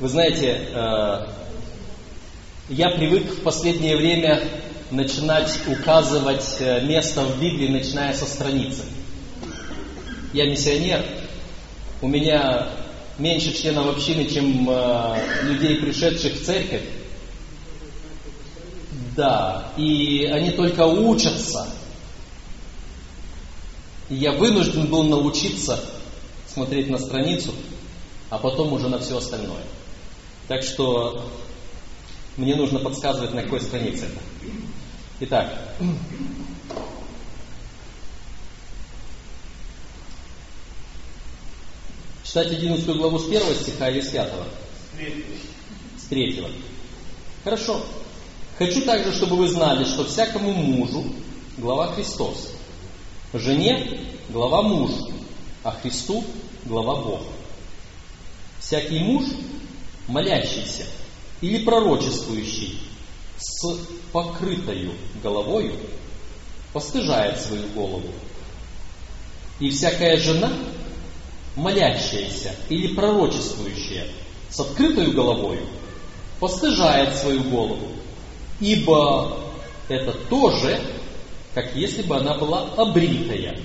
Вы 0.00 0.08
знаете, 0.08 0.66
э, 0.72 1.26
я 2.70 2.88
привык 2.88 3.32
в 3.32 3.42
последнее 3.42 3.98
время 3.98 4.42
начинать 4.90 5.58
указывать 5.66 6.56
э, 6.58 6.80
место 6.86 7.20
в 7.20 7.38
Библии, 7.38 7.68
начиная 7.68 8.14
со 8.14 8.24
страницы. 8.24 8.84
Я 10.32 10.48
миссионер, 10.48 11.04
у 12.00 12.08
меня 12.08 12.70
меньше 13.18 13.52
членов 13.52 13.94
общины, 13.94 14.24
чем 14.24 14.70
э, 14.70 15.42
людей, 15.42 15.76
пришедших 15.82 16.32
в 16.32 16.46
церковь. 16.46 16.84
Да, 19.14 19.70
и 19.76 20.24
они 20.32 20.52
только 20.52 20.86
учатся. 20.86 21.68
И 24.08 24.14
я 24.14 24.32
вынужден 24.32 24.86
был 24.86 25.02
научиться 25.02 25.78
смотреть 26.46 26.88
на 26.88 26.96
страницу, 26.96 27.52
а 28.30 28.38
потом 28.38 28.72
уже 28.72 28.88
на 28.88 28.98
все 28.98 29.18
остальное. 29.18 29.64
Так 30.50 30.64
что 30.64 31.30
мне 32.36 32.56
нужно 32.56 32.80
подсказывать, 32.80 33.32
на 33.34 33.44
какой 33.44 33.60
странице 33.60 34.06
это. 34.06 34.20
Итак, 35.20 35.76
читать 42.24 42.48
11 42.48 42.84
главу 42.96 43.20
с 43.20 43.28
первого 43.30 43.54
стиха 43.54 43.90
или 43.90 44.00
с 44.00 44.08
пятого? 44.08 44.44
С 45.96 46.06
третьего. 46.08 46.50
Хорошо. 47.44 47.86
Хочу 48.58 48.84
также, 48.84 49.12
чтобы 49.12 49.36
вы 49.36 49.46
знали, 49.46 49.84
что 49.84 50.04
всякому 50.04 50.52
мужу 50.52 51.04
глава 51.58 51.92
Христос, 51.92 52.50
жене 53.32 54.00
глава 54.30 54.62
муж, 54.62 54.90
а 55.62 55.70
Христу 55.70 56.24
глава 56.64 56.96
Бог. 57.04 57.22
Всякий 58.58 58.98
муж 58.98 59.26
молящийся 60.10 60.86
или 61.40 61.64
пророчествующий 61.64 62.78
с 63.38 63.78
покрытою 64.12 64.92
головою 65.22 65.74
постыжает 66.72 67.40
свою 67.40 67.68
голову. 67.68 68.08
И 69.58 69.70
всякая 69.70 70.18
жена, 70.18 70.50
молящаяся 71.56 72.54
или 72.68 72.94
пророчествующая 72.94 74.08
с 74.50 74.60
открытою 74.60 75.12
головою, 75.12 75.66
постыжает 76.38 77.16
свою 77.16 77.42
голову, 77.44 77.88
ибо 78.60 79.38
это 79.88 80.12
тоже, 80.28 80.80
как 81.54 81.74
если 81.76 82.02
бы 82.02 82.16
она 82.16 82.34
была 82.34 82.62
обритая. 82.76 83.58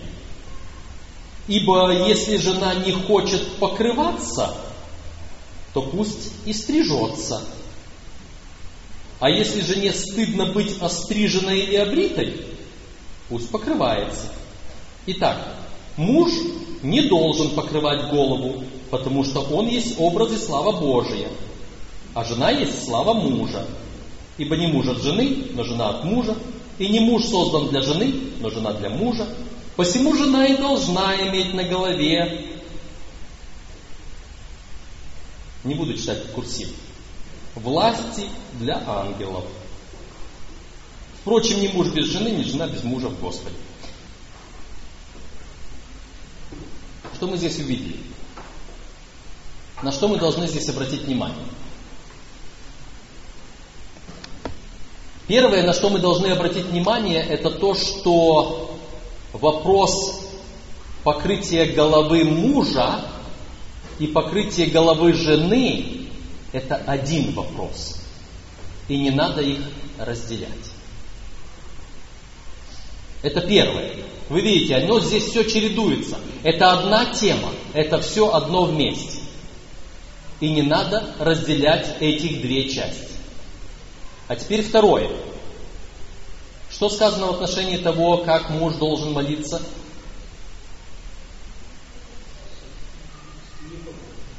Ибо 1.47 1.91
если 1.91 2.37
жена 2.37 2.73
не 2.73 2.91
хочет 2.91 3.57
покрываться, 3.57 4.64
то 5.75 5.81
пусть 5.81 6.31
и 6.45 6.53
стрижется. 6.53 7.41
А 9.19 9.29
если 9.29 9.59
жене 9.59 9.91
стыдно 9.91 10.45
быть 10.45 10.81
остриженной 10.81 11.59
или 11.59 11.75
обритой, 11.75 12.45
пусть 13.27 13.49
покрывается. 13.49 14.27
Итак, 15.05 15.37
муж 15.97 16.31
не 16.81 17.01
должен 17.01 17.49
покрывать 17.49 18.09
голову, 18.09 18.63
потому 18.89 19.25
что 19.25 19.41
он 19.41 19.67
есть 19.67 19.99
образ 19.99 20.31
и 20.31 20.37
слава 20.37 20.79
Божия, 20.79 21.27
а 22.13 22.23
жена 22.23 22.51
есть 22.51 22.85
слава 22.85 23.13
мужа. 23.13 23.67
Ибо 24.37 24.55
не 24.55 24.67
муж 24.67 24.87
от 24.87 25.01
жены, 25.01 25.47
но 25.55 25.65
жена 25.65 25.89
от 25.89 26.05
мужа, 26.05 26.37
и 26.79 26.87
не 26.87 27.01
муж 27.01 27.25
создан 27.25 27.67
для 27.67 27.81
жены, 27.81 28.13
но 28.39 28.49
жена 28.49 28.71
для 28.71 28.91
мужа. 28.91 29.27
Посему 29.75 30.15
жена 30.15 30.45
и 30.45 30.55
должна 30.55 31.17
иметь 31.27 31.53
на 31.53 31.63
голове 31.63 32.54
Не 35.65 35.73
буду 35.73 35.95
читать 35.95 36.31
курсив. 36.31 36.69
Власти 37.55 38.29
для 38.53 38.81
ангелов. 38.87 39.45
Впрочем, 41.21 41.59
ни 41.59 41.67
муж 41.69 41.87
без 41.87 42.05
жены, 42.05 42.29
ни 42.29 42.43
жена 42.43 42.67
без 42.67 42.83
мужа 42.83 43.09
в 43.09 43.19
Господе. 43.19 43.55
Что 47.15 47.27
мы 47.27 47.37
здесь 47.37 47.57
увидели? 47.57 47.97
На 49.81 49.91
что 49.91 50.07
мы 50.07 50.17
должны 50.17 50.47
здесь 50.47 50.69
обратить 50.69 51.01
внимание? 51.01 51.47
Первое, 55.27 55.63
на 55.63 55.73
что 55.73 55.89
мы 55.89 55.97
должны 55.97 56.27
обратить 56.27 56.65
внимание, 56.65 57.23
это 57.23 57.49
то, 57.49 57.73
что 57.73 58.77
вопрос 59.33 60.21
покрытия 61.03 61.65
головы 61.65 62.23
мужа 62.23 62.99
и 63.99 64.07
покрытие 64.07 64.67
головы 64.67 65.13
жены– 65.13 66.07
это 66.51 66.75
один 66.75 67.31
вопрос. 67.33 67.99
И 68.87 68.97
не 68.97 69.11
надо 69.11 69.41
их 69.41 69.59
разделять. 69.97 70.49
Это 73.21 73.41
первое. 73.41 73.91
Вы 74.29 74.41
видите, 74.41 74.75
оно 74.75 74.99
здесь 74.99 75.25
все 75.25 75.43
чередуется. 75.43 76.17
Это 76.43 76.71
одна 76.73 77.05
тема, 77.13 77.49
это 77.73 77.99
все 77.99 78.31
одно 78.31 78.65
вместе. 78.65 79.19
И 80.39 80.49
не 80.49 80.61
надо 80.61 81.15
разделять 81.19 81.95
этих 81.99 82.41
две 82.41 82.69
части. 82.69 83.07
А 84.27 84.35
теперь 84.35 84.63
второе. 84.63 85.09
Что 86.69 86.89
сказано 86.89 87.27
в 87.27 87.35
отношении 87.35 87.77
того, 87.77 88.17
как 88.17 88.49
муж 88.49 88.75
должен 88.75 89.13
молиться? 89.13 89.61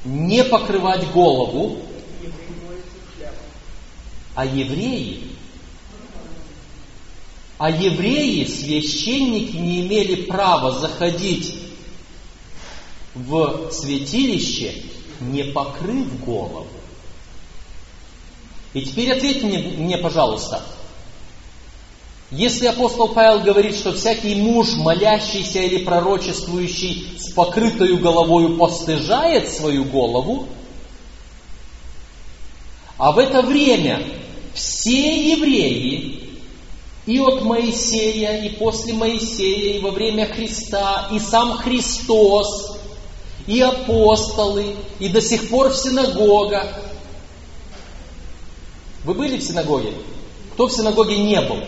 Не 0.06 0.44
покрывать 0.44 1.10
голову, 1.10 1.78
а 4.36 4.46
евреи, 4.46 5.32
а 7.58 7.70
евреи, 7.70 8.44
священники, 8.44 9.56
не 9.56 9.80
имели 9.80 10.22
права 10.22 10.78
заходить 10.78 11.56
в 13.14 13.72
святилище, 13.72 14.74
не 15.20 15.42
покрыв 15.42 16.24
голову. 16.24 16.68
И 18.74 18.82
теперь 18.82 19.10
ответьте 19.10 19.46
мне, 19.46 19.58
мне, 19.58 19.98
пожалуйста, 19.98 20.62
если 22.30 22.66
апостол 22.66 23.08
Павел 23.08 23.40
говорит, 23.40 23.76
что 23.76 23.92
всякий 23.92 24.34
муж, 24.34 24.74
молящийся 24.74 25.60
или 25.60 25.84
пророчествующий 25.84 27.06
с 27.18 27.32
покрытою 27.32 27.98
головою 27.98 28.56
постыжает 28.56 29.48
свою 29.48 29.84
голову, 29.84 30.48
а 32.98 33.12
в 33.12 33.18
это 33.18 33.42
время 33.42 34.02
все 34.54 35.32
евреи 35.32 36.26
и 37.04 37.18
от 37.20 37.42
Моисея, 37.42 38.42
и 38.42 38.48
после 38.48 38.92
Моисея, 38.92 39.74
и 39.74 39.80
во 39.80 39.92
время 39.92 40.26
Христа, 40.26 41.08
и 41.12 41.20
сам 41.20 41.52
Христос, 41.58 42.78
и 43.46 43.60
апостолы, 43.60 44.74
и 44.98 45.08
до 45.08 45.20
сих 45.20 45.48
пор 45.48 45.68
в 45.68 45.76
синагогах. 45.76 46.80
Вы 49.04 49.14
были 49.14 49.36
в 49.36 49.42
синагоге? 49.42 49.92
Кто 50.54 50.66
в 50.66 50.72
синагоге 50.72 51.18
не 51.18 51.40
был? 51.40 51.58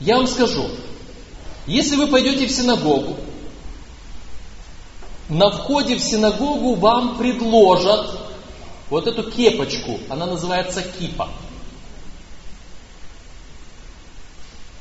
Я 0.00 0.16
вам 0.16 0.26
скажу, 0.26 0.66
если 1.66 1.96
вы 1.96 2.06
пойдете 2.06 2.46
в 2.46 2.50
синагогу, 2.50 3.16
на 5.28 5.50
входе 5.50 5.96
в 5.96 6.00
синагогу 6.00 6.74
вам 6.74 7.18
предложат 7.18 8.18
вот 8.88 9.06
эту 9.06 9.30
кепочку, 9.30 10.00
она 10.08 10.26
называется 10.26 10.82
кипа. 10.82 11.28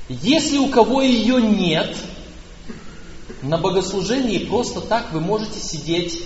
Если 0.08 0.58
у 0.58 0.70
кого 0.70 1.02
ее 1.02 1.40
нет, 1.40 1.96
на 3.44 3.58
богослужении 3.58 4.40
просто 4.40 4.82
так 4.82 5.12
вы 5.14 5.20
можете 5.20 5.60
сидеть 5.60 6.20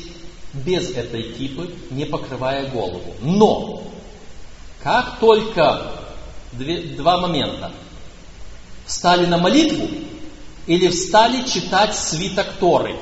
без 0.54 0.92
этой 0.92 1.34
кипы, 1.34 1.74
не 1.90 2.06
покрывая 2.06 2.70
голову. 2.70 3.14
Но, 3.22 3.84
как 4.82 5.20
только 5.20 5.92
две, 6.54 6.96
два 6.96 7.18
момента. 7.18 7.74
Встали 8.86 9.26
на 9.26 9.38
молитву 9.38 9.88
или 10.68 10.90
встали 10.90 11.48
читать 11.48 11.96
свиток 11.96 12.54
Торы. 12.60 12.98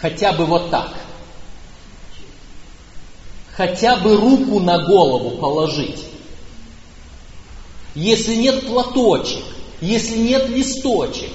Хотя 0.00 0.32
бы 0.32 0.46
вот 0.46 0.70
так. 0.70 0.94
Хотя 3.52 3.96
бы 3.96 4.16
руку 4.16 4.60
на 4.60 4.86
голову 4.86 5.38
положить. 5.38 6.04
Если 7.94 8.36
нет 8.36 8.66
платочек, 8.66 9.44
если 9.80 10.16
нет 10.16 10.48
листочек, 10.48 11.30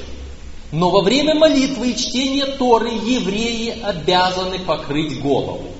но 0.71 0.89
во 0.89 1.03
время 1.03 1.35
молитвы 1.35 1.91
и 1.91 1.95
чтения 1.95 2.45
Торы 2.45 2.89
евреи 2.89 3.79
обязаны 3.81 4.59
покрыть 4.59 5.21
голову. 5.21 5.71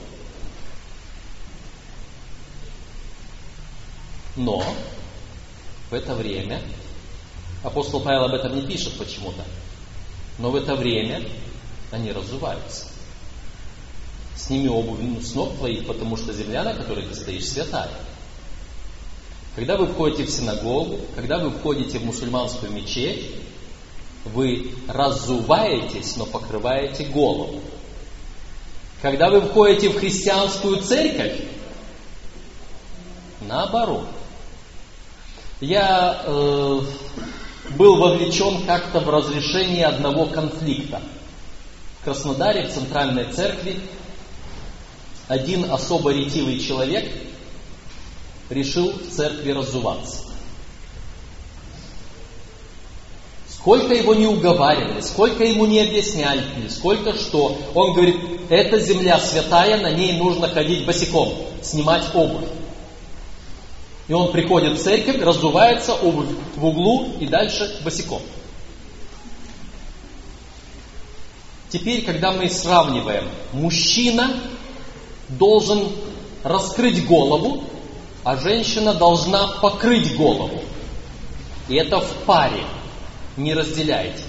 Но 4.36 4.64
это 5.96 6.14
время, 6.14 6.62
апостол 7.64 8.02
Павел 8.02 8.26
об 8.26 8.34
этом 8.34 8.56
не 8.56 8.62
пишет 8.62 8.98
почему-то, 8.98 9.44
но 10.38 10.52
в 10.52 10.56
это 10.56 10.76
время 10.76 11.22
они 11.92 12.12
разуваются. 12.12 12.88
Сними 14.36 14.68
обувь 14.68 15.00
с 15.24 15.34
ног 15.34 15.56
твоих, 15.58 15.88
потому 15.88 16.18
что 16.18 16.34
земля, 16.34 16.64
на 16.64 16.74
которой 16.74 17.06
ты 17.06 17.16
стоишь, 17.16 17.48
святая. 17.48 17.90
Когда 19.56 19.78
вы 19.78 19.88
входите 19.88 20.26
в 20.26 20.30
синагогу, 20.30 21.00
когда 21.16 21.40
вы 21.40 21.50
входите 21.50 21.98
в 21.98 22.06
мусульманскую 22.06 22.72
мечеть, 22.72 23.32
вы 24.26 24.74
разуваетесь, 24.88 26.18
но 26.18 26.26
покрываете 26.26 27.06
голову. 27.06 27.62
Когда 29.02 29.30
вы 29.30 29.42
входите 29.42 29.90
в 29.90 30.00
христианскую 30.00 30.82
церковь, 30.82 31.40
наоборот. 33.42 34.08
Я 35.62 36.22
э, 36.26 36.82
был 37.78 37.98
вовлечен 37.98 38.66
как-то 38.66 39.00
в 39.00 39.10
разрешение 39.10 39.86
одного 39.86 40.26
конфликта. 40.26 41.02
В 42.02 42.04
Краснодаре, 42.04 42.68
в 42.68 42.74
Центральной 42.74 43.32
Церкви, 43.32 43.80
один 45.28 45.72
особо 45.72 46.12
ретивый 46.12 46.60
человек 46.60 47.10
решил 48.50 48.92
в 48.92 49.10
церкви 49.10 49.52
разуваться. 49.52 50.22
Сколько 53.48 53.96
его 53.96 54.14
не 54.14 54.28
уговаривали, 54.28 55.02
сколько 55.02 55.44
ему 55.44 55.66
не 55.66 55.82
объясняли, 55.82 56.44
сколько 56.70 57.14
что. 57.14 57.58
Он 57.74 57.94
говорит, 57.94 58.18
эта 58.50 58.80
земля 58.80 59.20
святая, 59.20 59.82
на 59.82 59.90
ней 59.92 60.18
нужно 60.20 60.50
ходить 60.50 60.86
босиком, 60.86 61.34
снимать 61.64 62.04
обувь. 62.14 62.46
И 64.08 64.14
он 64.14 64.32
приходит 64.32 64.78
в 64.78 64.84
церковь, 64.84 65.20
раздувается, 65.22 65.94
обувь 65.94 66.30
в 66.56 66.66
углу 66.66 67.14
и 67.20 67.26
дальше 67.26 67.80
босиком. 67.84 68.22
Теперь, 71.70 72.06
когда 72.06 72.32
мы 72.32 72.50
сравниваем, 72.50 73.28
мужчина 73.52 74.40
должен 75.30 75.92
раскрыть 76.44 77.06
голову, 77.08 77.64
а 78.24 78.38
женщина 78.38 78.94
должна 78.94 79.48
покрыть 79.60 80.16
голову. 80.16 80.62
И 81.68 81.76
это 81.76 82.00
в 82.00 82.12
паре 82.26 82.64
не 83.36 83.54
разделяйте. 83.54 84.24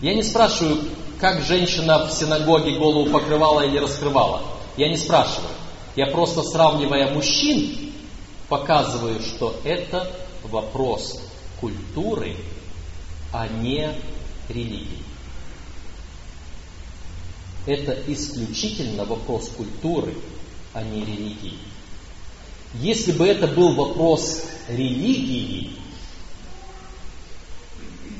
Я 0.00 0.14
не 0.14 0.22
спрашиваю, 0.22 0.78
как 1.20 1.42
женщина 1.42 2.06
в 2.06 2.12
синагоге 2.12 2.78
голову 2.78 3.10
покрывала 3.10 3.60
или 3.60 3.78
раскрывала. 3.78 4.42
Я 4.76 4.88
не 4.88 4.96
спрашиваю. 4.96 5.50
Я 5.94 6.06
просто 6.06 6.42
сравнивая 6.42 7.12
мужчин, 7.12 7.92
показываю, 8.48 9.20
что 9.20 9.60
это 9.64 10.10
вопрос 10.42 11.20
культуры, 11.60 12.36
а 13.32 13.46
не 13.48 13.92
религии. 14.48 15.02
Это 17.66 17.96
исключительно 18.06 19.04
вопрос 19.04 19.48
культуры, 19.48 20.14
а 20.72 20.82
не 20.82 21.04
религии. 21.04 21.58
Если 22.74 23.12
бы 23.12 23.26
это 23.26 23.46
был 23.46 23.74
вопрос 23.74 24.44
религии, 24.68 25.72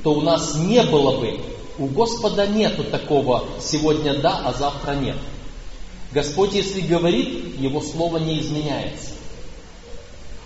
то 0.02 0.14
у 0.14 0.20
нас 0.20 0.56
не 0.56 0.82
было 0.82 1.18
бы, 1.18 1.40
у 1.78 1.86
Господа 1.86 2.46
нету 2.46 2.84
такого 2.84 3.48
сегодня 3.60 4.20
да, 4.20 4.42
а 4.44 4.52
завтра 4.52 4.92
нет. 4.92 5.16
Господь, 6.12 6.52
если 6.52 6.80
говорит, 6.80 7.58
Его 7.58 7.80
Слово 7.80 8.18
не 8.18 8.40
изменяется. 8.40 9.10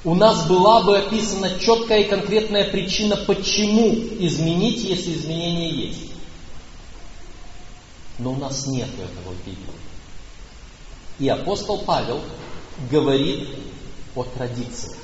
У 0.04 0.14
нас 0.14 0.46
была 0.46 0.84
бы 0.84 0.98
описана 0.98 1.58
четкая 1.58 2.02
и 2.02 2.08
конкретная 2.08 2.70
причина, 2.70 3.16
почему 3.16 3.88
изменить, 4.20 4.84
если 4.84 5.14
изменение 5.14 5.88
есть. 5.88 6.12
Но 8.18 8.32
у 8.32 8.36
нас 8.36 8.66
нет 8.66 8.88
этого 8.94 9.34
в 9.34 9.38
Библии. 9.40 9.80
И 11.18 11.28
апостол 11.28 11.78
Павел 11.78 12.20
говорит 12.90 13.48
о 14.14 14.22
традициях. 14.22 14.96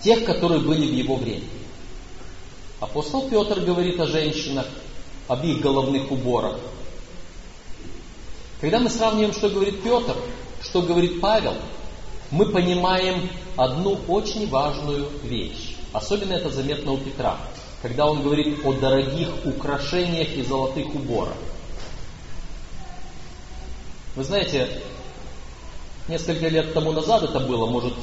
Тех, 0.00 0.24
которые 0.24 0.60
были 0.60 0.86
в 0.86 0.94
его 0.94 1.16
время. 1.16 1.46
Апостол 2.80 3.28
Петр 3.28 3.60
говорит 3.60 3.98
о 4.00 4.06
женщинах, 4.06 4.66
об 5.28 5.44
их 5.44 5.60
головных 5.60 6.10
уборах. 6.10 6.58
Когда 8.60 8.78
мы 8.78 8.90
сравниваем, 8.90 9.32
что 9.32 9.48
говорит 9.48 9.82
Петр, 9.82 10.14
что 10.62 10.82
говорит 10.82 11.20
Павел, 11.20 11.54
мы 12.30 12.46
понимаем 12.46 13.30
одну 13.56 13.98
очень 14.06 14.48
важную 14.48 15.08
вещь. 15.22 15.76
Особенно 15.92 16.34
это 16.34 16.50
заметно 16.50 16.92
у 16.92 16.98
Петра, 16.98 17.38
когда 17.82 18.06
он 18.06 18.22
говорит 18.22 18.64
о 18.64 18.72
дорогих 18.72 19.28
украшениях 19.44 20.28
и 20.36 20.42
золотых 20.42 20.94
уборах. 20.94 21.34
Вы 24.14 24.24
знаете, 24.24 24.68
несколько 26.06 26.48
лет 26.48 26.74
тому 26.74 26.92
назад 26.92 27.22
это 27.22 27.40
было, 27.40 27.66
может, 27.66 27.94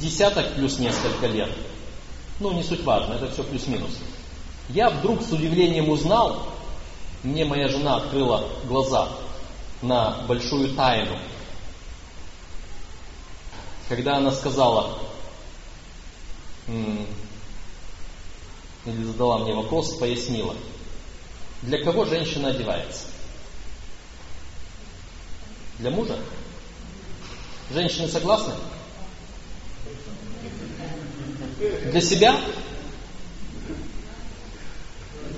десяток 0.00 0.54
плюс 0.54 0.78
несколько 0.78 1.26
лет. 1.26 1.50
Ну, 2.38 2.52
не 2.52 2.62
суть 2.62 2.84
важно, 2.84 3.14
это 3.14 3.30
все 3.30 3.42
плюс-минус. 3.42 3.90
Я 4.68 4.88
вдруг 4.88 5.20
с 5.20 5.32
удивлением 5.32 5.90
узнал, 5.90 6.46
мне 7.22 7.44
моя 7.44 7.68
жена 7.68 7.96
открыла 7.96 8.46
глаза 8.66 9.08
на 9.82 10.22
большую 10.26 10.74
тайну, 10.74 11.18
когда 13.88 14.16
она 14.16 14.30
сказала, 14.32 14.98
или 18.84 19.04
задала 19.04 19.38
мне 19.38 19.54
вопрос, 19.54 19.96
пояснила, 19.96 20.54
для 21.62 21.82
кого 21.82 22.04
женщина 22.04 22.48
одевается? 22.48 23.06
Для 25.78 25.90
мужа? 25.90 26.18
Женщины 27.70 28.08
согласны? 28.08 28.54
Для 31.58 32.00
себя? 32.00 32.36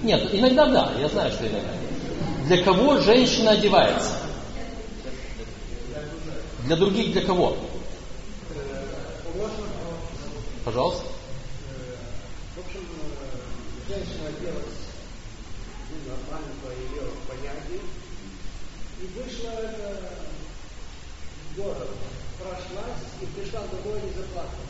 Нет, 0.02 0.34
иногда 0.34 0.66
да, 0.66 0.92
я 0.98 1.08
знаю, 1.08 1.32
что 1.32 1.46
иногда. 1.46 1.72
Для 2.46 2.62
кого 2.64 2.98
женщина 2.98 3.52
одевается? 3.52 4.18
Для 6.72 6.78
других 6.78 7.12
для 7.12 7.20
кого? 7.20 7.54
Пожалуйста. 10.64 11.04
В 12.56 12.60
общем, 12.60 12.80
женщина 13.86 14.28
оделась 14.28 14.80
ну, 15.90 15.96
нормально 16.08 16.54
по 16.64 16.70
ее 16.70 17.10
понятию. 17.28 17.80
И 19.02 19.06
вышла 19.08 19.50
это 19.50 20.00
в 21.50 21.56
город, 21.60 21.90
прошлась 22.38 23.04
и 23.20 23.26
пришла 23.26 23.60
домой 23.66 24.00
и 24.08 24.16
заплакала. 24.18 24.66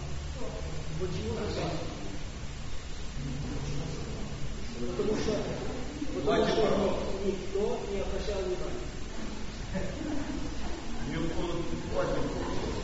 Почему 0.98 1.34
заплакала? 1.38 1.70
Потому 4.96 5.16
что, 5.20 5.34
потому 6.16 6.46
что 6.48 6.66
никто 7.24 7.78
не 7.92 8.00
обращал 8.00 8.42
внимания. 8.42 8.82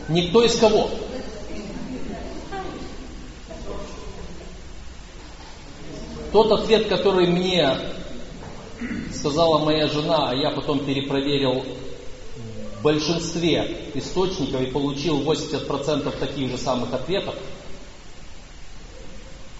Никто 0.09 0.43
из 0.43 0.57
кого? 0.57 0.89
Тот 6.31 6.51
ответ, 6.51 6.87
который 6.87 7.27
мне 7.27 7.77
сказала 9.13 9.57
моя 9.59 9.87
жена, 9.87 10.29
а 10.29 10.35
я 10.35 10.51
потом 10.51 10.85
перепроверил 10.85 11.65
в 12.77 12.83
большинстве 12.83 13.91
источников 13.93 14.61
и 14.61 14.67
получил 14.67 15.21
80% 15.21 16.17
таких 16.17 16.51
же 16.51 16.57
самых 16.57 16.93
ответов, 16.93 17.35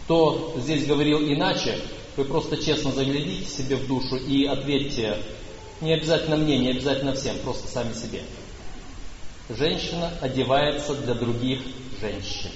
кто 0.06 0.54
здесь 0.58 0.88
говорил 0.88 1.20
иначе, 1.20 1.80
вы 2.18 2.26
просто 2.26 2.58
честно 2.58 2.91
заглядите 2.91 3.50
себе 3.50 3.76
в 3.76 3.88
душу 3.88 4.16
и 4.16 4.45
ответьте, 4.45 5.18
не 5.82 5.93
обязательно 5.93 6.38
мне, 6.38 6.58
не 6.58 6.70
обязательно 6.72 7.14
всем, 7.14 7.38
просто 7.39 7.68
сами 7.68 7.93
себе. 7.93 8.24
Женщина 9.50 10.12
одевается 10.22 10.93
для 10.93 11.16
других 11.16 11.62
женщин. 12.00 12.52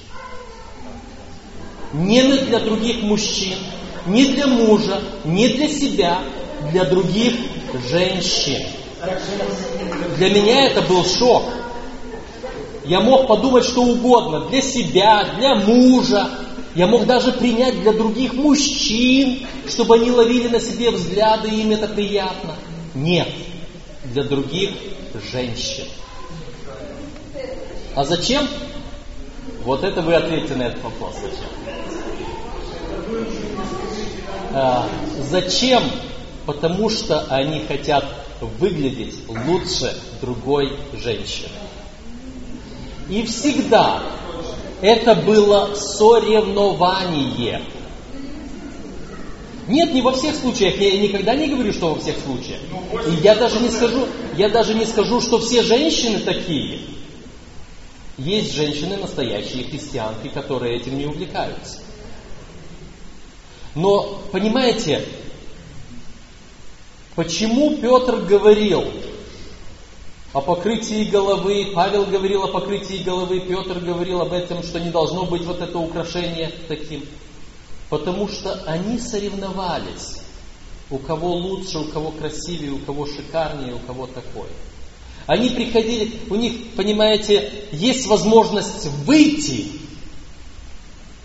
Не 1.91 2.21
для 2.21 2.59
других 2.59 3.01
мужчин, 3.01 3.57
не 4.05 4.25
для 4.25 4.45
мужа, 4.45 5.01
не 5.25 5.47
для 5.47 5.69
себя, 5.69 6.21
для 6.71 6.85
других 6.85 7.33
женщин. 7.89 8.61
Для 10.17 10.29
меня 10.29 10.67
это 10.67 10.83
был 10.83 11.03
шок. 11.03 11.45
Я 12.85 13.01
мог 13.01 13.25
подумать 13.25 13.65
что 13.65 13.81
угодно, 13.81 14.49
для 14.49 14.61
себя, 14.61 15.33
для 15.39 15.55
мужа. 15.55 16.29
Я 16.75 16.85
мог 16.85 17.07
даже 17.07 17.31
принять 17.31 17.81
для 17.81 17.93
других 17.93 18.33
мужчин, 18.33 19.47
чтобы 19.67 19.95
они 19.95 20.11
ловили 20.11 20.47
на 20.47 20.59
себе 20.59 20.91
взгляды, 20.91 21.49
и 21.49 21.61
им 21.61 21.71
это 21.71 21.87
приятно. 21.87 22.53
Нет, 22.93 23.29
для 24.03 24.23
других 24.23 24.69
женщин. 25.31 25.85
А 27.95 28.03
зачем? 28.03 28.47
Вот 29.63 29.83
это 29.83 30.01
вы 30.01 30.15
ответите 30.15 30.55
на 30.55 30.63
этот 30.63 30.83
вопрос. 30.83 31.13
Зачем? 31.21 31.49
А, 34.53 34.87
зачем? 35.21 35.83
Потому 36.45 36.89
что 36.89 37.21
они 37.29 37.61
хотят 37.61 38.05
выглядеть 38.59 39.15
лучше 39.27 39.95
другой 40.21 40.77
женщины. 40.93 41.49
И 43.09 43.23
всегда 43.23 44.01
это 44.81 45.15
было 45.15 45.75
соревнование. 45.75 47.61
Нет, 49.67 49.93
не 49.93 50.01
во 50.01 50.11
всех 50.11 50.35
случаях. 50.35 50.77
Я 50.77 50.97
никогда 50.99 51.35
не 51.35 51.47
говорю, 51.47 51.71
что 51.71 51.93
во 51.93 51.99
всех 51.99 52.15
случаях. 52.19 52.59
И 53.07 53.21
я 53.23 53.35
даже 53.35 53.59
не 53.59 53.69
скажу, 53.69 54.07
я 54.35 54.49
даже 54.49 54.73
не 54.73 54.85
скажу, 54.85 55.21
что 55.21 55.39
все 55.39 55.63
женщины 55.63 56.19
такие. 56.19 56.79
Есть 58.17 58.53
женщины 58.53 58.97
настоящие 58.97 59.63
христианки, 59.63 60.27
которые 60.27 60.77
этим 60.77 60.97
не 60.97 61.05
увлекаются. 61.05 61.79
Но, 63.73 64.21
понимаете, 64.31 65.03
почему 67.15 67.77
Петр 67.77 68.17
говорил 68.17 68.83
о 70.31 70.41
покрытии 70.41 71.05
головы, 71.05 71.71
Павел 71.73 72.05
говорил 72.05 72.43
о 72.43 72.49
покрытии 72.49 73.01
головы, 73.03 73.39
Петр 73.39 73.79
говорил 73.79 74.21
об 74.21 74.33
этом, 74.33 74.61
что 74.61 74.79
не 74.79 74.91
должно 74.91 75.25
быть 75.25 75.43
вот 75.43 75.61
это 75.61 75.77
украшение 75.79 76.51
таким. 76.67 77.03
Потому 77.89 78.27
что 78.27 78.63
они 78.65 78.99
соревновались, 78.99 80.21
у 80.91 80.99
кого 80.99 81.33
лучше, 81.33 81.79
у 81.79 81.85
кого 81.85 82.11
красивее, 82.11 82.73
у 82.73 82.79
кого 82.79 83.07
шикарнее, 83.07 83.73
у 83.73 83.79
кого 83.79 84.05
такое. 84.05 84.49
Они 85.25 85.49
приходили, 85.49 86.11
у 86.29 86.35
них, 86.35 86.73
понимаете, 86.75 87.51
есть 87.71 88.07
возможность 88.07 88.87
выйти 89.05 89.67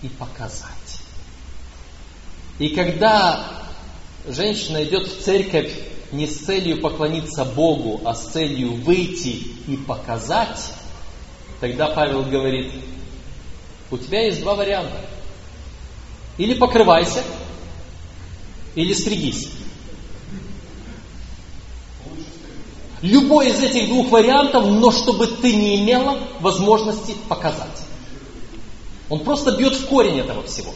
и 0.03 0.09
показать. 0.09 0.73
И 2.59 2.71
когда 2.71 3.65
женщина 4.27 4.85
идет 4.85 5.09
в 5.09 5.23
церковь 5.23 5.73
не 6.13 6.27
с 6.27 6.39
целью 6.39 6.81
поклониться 6.81 7.45
Богу, 7.45 8.01
а 8.05 8.15
с 8.15 8.31
целью 8.33 8.75
выйти 8.75 9.43
и 9.67 9.77
показать, 9.77 10.73
тогда 11.61 11.89
Павел 11.89 12.23
говорит, 12.23 12.73
у 13.91 13.99
тебя 13.99 14.27
есть 14.27 14.41
два 14.41 14.55
варианта. 14.55 15.05
Или 16.37 16.55
покрывайся, 16.55 17.25
или 18.77 18.93
стригись. 18.93 19.51
Любой 23.03 23.51
из 23.51 23.63
этих 23.63 23.89
двух 23.89 24.11
вариантов, 24.11 24.67
но 24.67 24.91
чтобы 24.91 25.27
ты 25.27 25.55
не 25.55 25.81
имела 25.81 26.19
возможности 26.41 27.15
показать. 27.29 27.83
Он 29.09 29.21
просто 29.21 29.53
бьет 29.53 29.75
в 29.75 29.87
корень 29.87 30.19
этого 30.19 30.43
всего. 30.45 30.73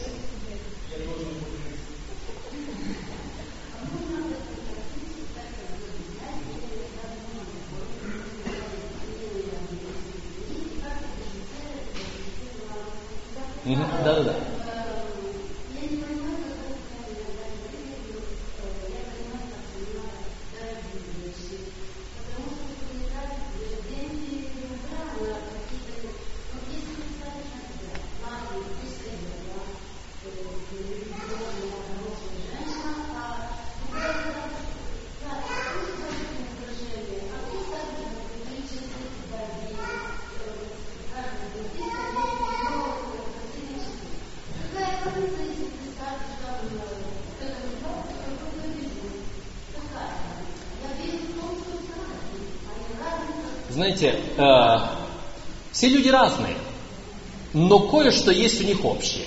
Но 57.73 57.79
кое-что 57.79 58.31
есть 58.31 58.61
у 58.61 58.65
них 58.65 58.85
общее. 58.85 59.25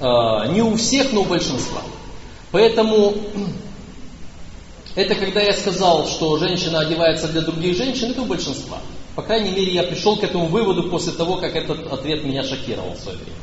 Э, 0.00 0.50
не 0.50 0.62
у 0.62 0.76
всех, 0.76 1.12
но 1.12 1.20
у 1.20 1.24
большинства. 1.26 1.82
Поэтому 2.52 3.14
это 4.94 5.14
когда 5.14 5.42
я 5.42 5.52
сказал, 5.52 6.08
что 6.08 6.38
женщина 6.38 6.80
одевается 6.80 7.28
для 7.28 7.42
других 7.42 7.76
женщин, 7.76 8.12
это 8.12 8.22
у 8.22 8.24
большинства. 8.24 8.78
По 9.14 9.20
крайней 9.20 9.50
мере, 9.50 9.74
я 9.74 9.82
пришел 9.82 10.16
к 10.16 10.24
этому 10.24 10.46
выводу 10.46 10.84
после 10.84 11.12
того, 11.12 11.36
как 11.36 11.54
этот 11.54 11.92
ответ 11.92 12.24
меня 12.24 12.44
шокировал 12.44 12.94
в 12.94 12.98
свое 12.98 13.18
время. 13.18 13.36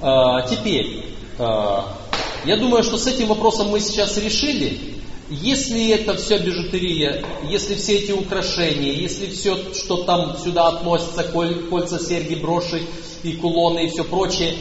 А, 0.00 0.42
теперь, 0.42 1.04
а, 1.40 1.96
я 2.44 2.56
думаю, 2.56 2.84
что 2.84 2.98
с 2.98 3.06
этим 3.08 3.26
вопросом 3.26 3.70
мы 3.70 3.80
сейчас 3.80 4.16
решили. 4.16 4.91
Если 5.40 5.88
это 5.88 6.14
все 6.14 6.36
бижутерия, 6.36 7.24
если 7.48 7.74
все 7.74 8.00
эти 8.00 8.12
украшения, 8.12 8.92
если 8.92 9.28
все, 9.28 9.72
что 9.72 10.04
там 10.04 10.36
сюда 10.36 10.68
относится, 10.68 11.24
коль, 11.24 11.68
кольца, 11.68 11.98
серьги, 11.98 12.34
броши 12.34 12.82
и 13.22 13.32
кулоны 13.32 13.86
и 13.86 13.88
все 13.88 14.04
прочее, 14.04 14.58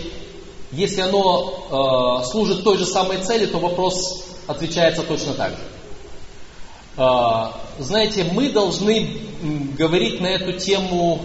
если 0.72 1.02
оно 1.02 2.22
э, 2.24 2.26
служит 2.32 2.64
той 2.64 2.78
же 2.78 2.86
самой 2.86 3.18
цели, 3.18 3.48
то 3.48 3.60
вопрос 3.60 4.24
отвечается 4.48 5.04
точно 5.04 5.34
так 5.34 5.52
же. 5.52 5.64
Э, 6.96 7.82
знаете, 7.84 8.24
мы 8.32 8.50
должны 8.50 9.18
говорить 9.78 10.22
на 10.22 10.28
эту 10.28 10.54
тему 10.54 11.22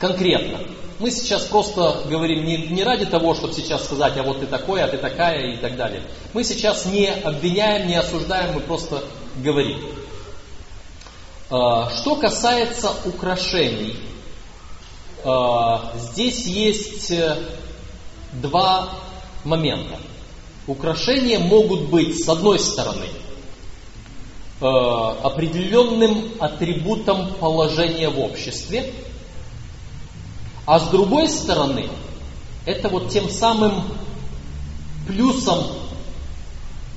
конкретно. 0.00 0.58
Мы 0.98 1.12
сейчас 1.12 1.44
просто 1.44 2.02
говорим 2.08 2.44
не, 2.44 2.56
не 2.56 2.82
ради 2.82 3.06
того, 3.06 3.34
чтобы 3.34 3.52
сейчас 3.52 3.84
сказать, 3.84 4.16
а 4.16 4.24
вот 4.24 4.40
ты 4.40 4.46
такой, 4.46 4.82
а 4.82 4.88
ты 4.88 4.98
такая 4.98 5.52
и 5.52 5.56
так 5.56 5.76
далее. 5.76 6.02
Мы 6.32 6.42
сейчас 6.42 6.86
не 6.86 7.06
обвиняем, 7.06 7.86
не 7.86 7.94
осуждаем, 7.94 8.54
мы 8.54 8.60
просто 8.60 9.04
говорим. 9.36 9.80
А, 11.50 11.88
что 11.90 12.16
касается 12.16 12.90
украшений, 13.04 13.96
а, 15.24 15.92
здесь 15.96 16.46
есть 16.46 17.10
э, 17.12 17.44
два 18.32 18.90
момента. 19.44 19.98
Украшения 20.66 21.38
могут 21.38 21.88
быть, 21.88 22.22
с 22.24 22.28
одной 22.28 22.58
стороны, 22.58 23.06
э, 24.60 24.64
определенным 24.64 26.32
атрибутом 26.40 27.34
положения 27.34 28.10
в 28.10 28.20
обществе, 28.20 28.92
а 30.68 30.80
с 30.80 30.88
другой 30.90 31.30
стороны, 31.30 31.88
это 32.66 32.90
вот 32.90 33.08
тем 33.08 33.30
самым 33.30 33.84
плюсом 35.06 35.64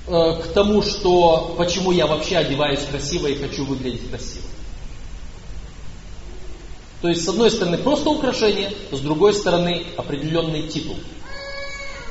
э, 0.07 0.41
к 0.43 0.47
тому, 0.47 0.81
что 0.81 1.55
почему 1.57 1.93
я 1.93 2.05
вообще 2.05 2.35
одеваюсь 2.35 2.81
красиво 2.81 3.27
и 3.27 3.35
хочу 3.35 3.63
выглядеть 3.63 4.09
красиво. 4.09 4.43
То 7.01 7.07
есть, 7.07 7.23
с 7.23 7.29
одной 7.29 7.49
стороны, 7.49 7.77
просто 7.77 8.09
украшение, 8.09 8.73
с 8.91 8.99
другой 8.99 9.33
стороны, 9.33 9.85
определенный 9.95 10.67
титул. 10.67 10.97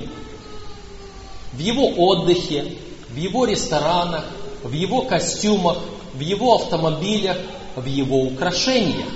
В 1.52 1.58
его 1.58 1.88
отдыхе, 1.88 2.76
в 3.10 3.16
его 3.16 3.44
ресторанах, 3.44 4.24
в 4.64 4.72
его 4.72 5.02
костюмах, 5.02 5.78
в 6.14 6.20
его 6.20 6.56
автомобилях, 6.56 7.36
в 7.76 7.84
его 7.84 8.22
украшениях, 8.22 9.08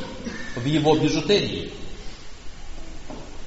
в 0.55 0.64
его 0.64 0.94
бижутерии. 0.96 1.72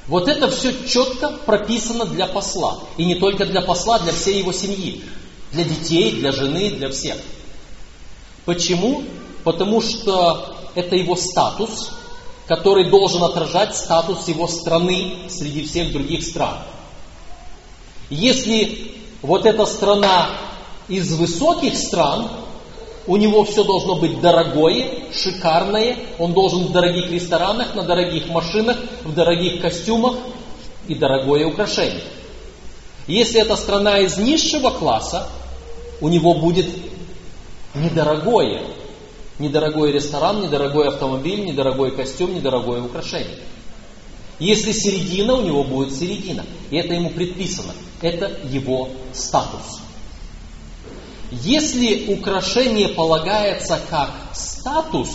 Вот 0.08 0.28
это 0.28 0.50
все 0.50 0.74
четко 0.86 1.30
прописано 1.46 2.06
для 2.06 2.26
посла. 2.26 2.80
И 2.98 3.06
не 3.06 3.16
только 3.16 3.46
для 3.46 3.62
посла, 3.62 4.00
для 4.00 4.12
всей 4.12 4.40
его 4.40 4.52
семьи. 4.52 5.04
Для 5.52 5.64
детей, 5.64 6.14
для 6.14 6.32
жены, 6.32 6.72
для 6.72 6.90
всех. 6.90 7.18
Почему? 8.46 9.04
Потому 9.44 9.80
что 9.82 10.56
это 10.74 10.96
его 10.96 11.16
статус, 11.16 11.92
который 12.48 12.90
должен 12.90 13.24
отражать 13.24 13.78
статус 13.78 14.28
его 14.28 14.48
страны 14.48 15.18
среди 15.30 15.66
всех 15.66 15.92
других 15.92 16.24
стран. 16.24 16.58
Если 18.10 18.96
вот 19.22 19.46
эта 19.46 19.66
страна 19.66 20.30
из 20.88 21.14
высоких 21.14 21.78
стран, 21.78 22.30
у 23.08 23.18
него 23.18 23.44
все 23.44 23.64
должно 23.64 23.96
быть 23.96 24.22
дорогое, 24.22 24.90
шикарное, 25.14 25.98
он 26.20 26.34
должен 26.34 26.66
в 26.66 26.72
дорогих 26.72 27.12
ресторанах, 27.12 27.76
на 27.76 27.84
дорогих 27.84 28.28
машинах, 28.30 28.78
в 29.04 29.14
дорогих 29.14 29.62
костюмах 29.62 30.16
и 30.88 30.96
дорогое 30.96 31.46
украшение. 31.46 32.04
Если 33.08 33.42
это 33.42 33.56
страна 33.56 34.00
из 34.00 34.18
низшего 34.18 34.70
класса, 34.70 35.28
у 36.00 36.10
него 36.10 36.36
будет 36.36 36.68
недорогое, 37.74 38.64
недорогой 39.40 39.92
ресторан, 39.92 40.42
недорогой 40.42 40.88
автомобиль, 40.88 41.44
недорогой 41.44 41.92
костюм, 41.92 42.36
недорогое 42.36 42.82
украшение. 42.82 43.40
Если 44.40 44.72
середина, 44.72 45.36
у 45.36 45.42
него 45.42 45.64
будет 45.64 45.94
середина. 45.94 46.44
И 46.72 46.78
это 46.78 46.94
ему 46.94 47.12
предписано. 47.12 47.74
Это 48.02 48.32
его 48.50 48.90
статус. 49.14 49.82
Если 51.32 52.14
украшение 52.14 52.90
полагается 52.90 53.80
как 53.90 54.12
статус, 54.34 55.10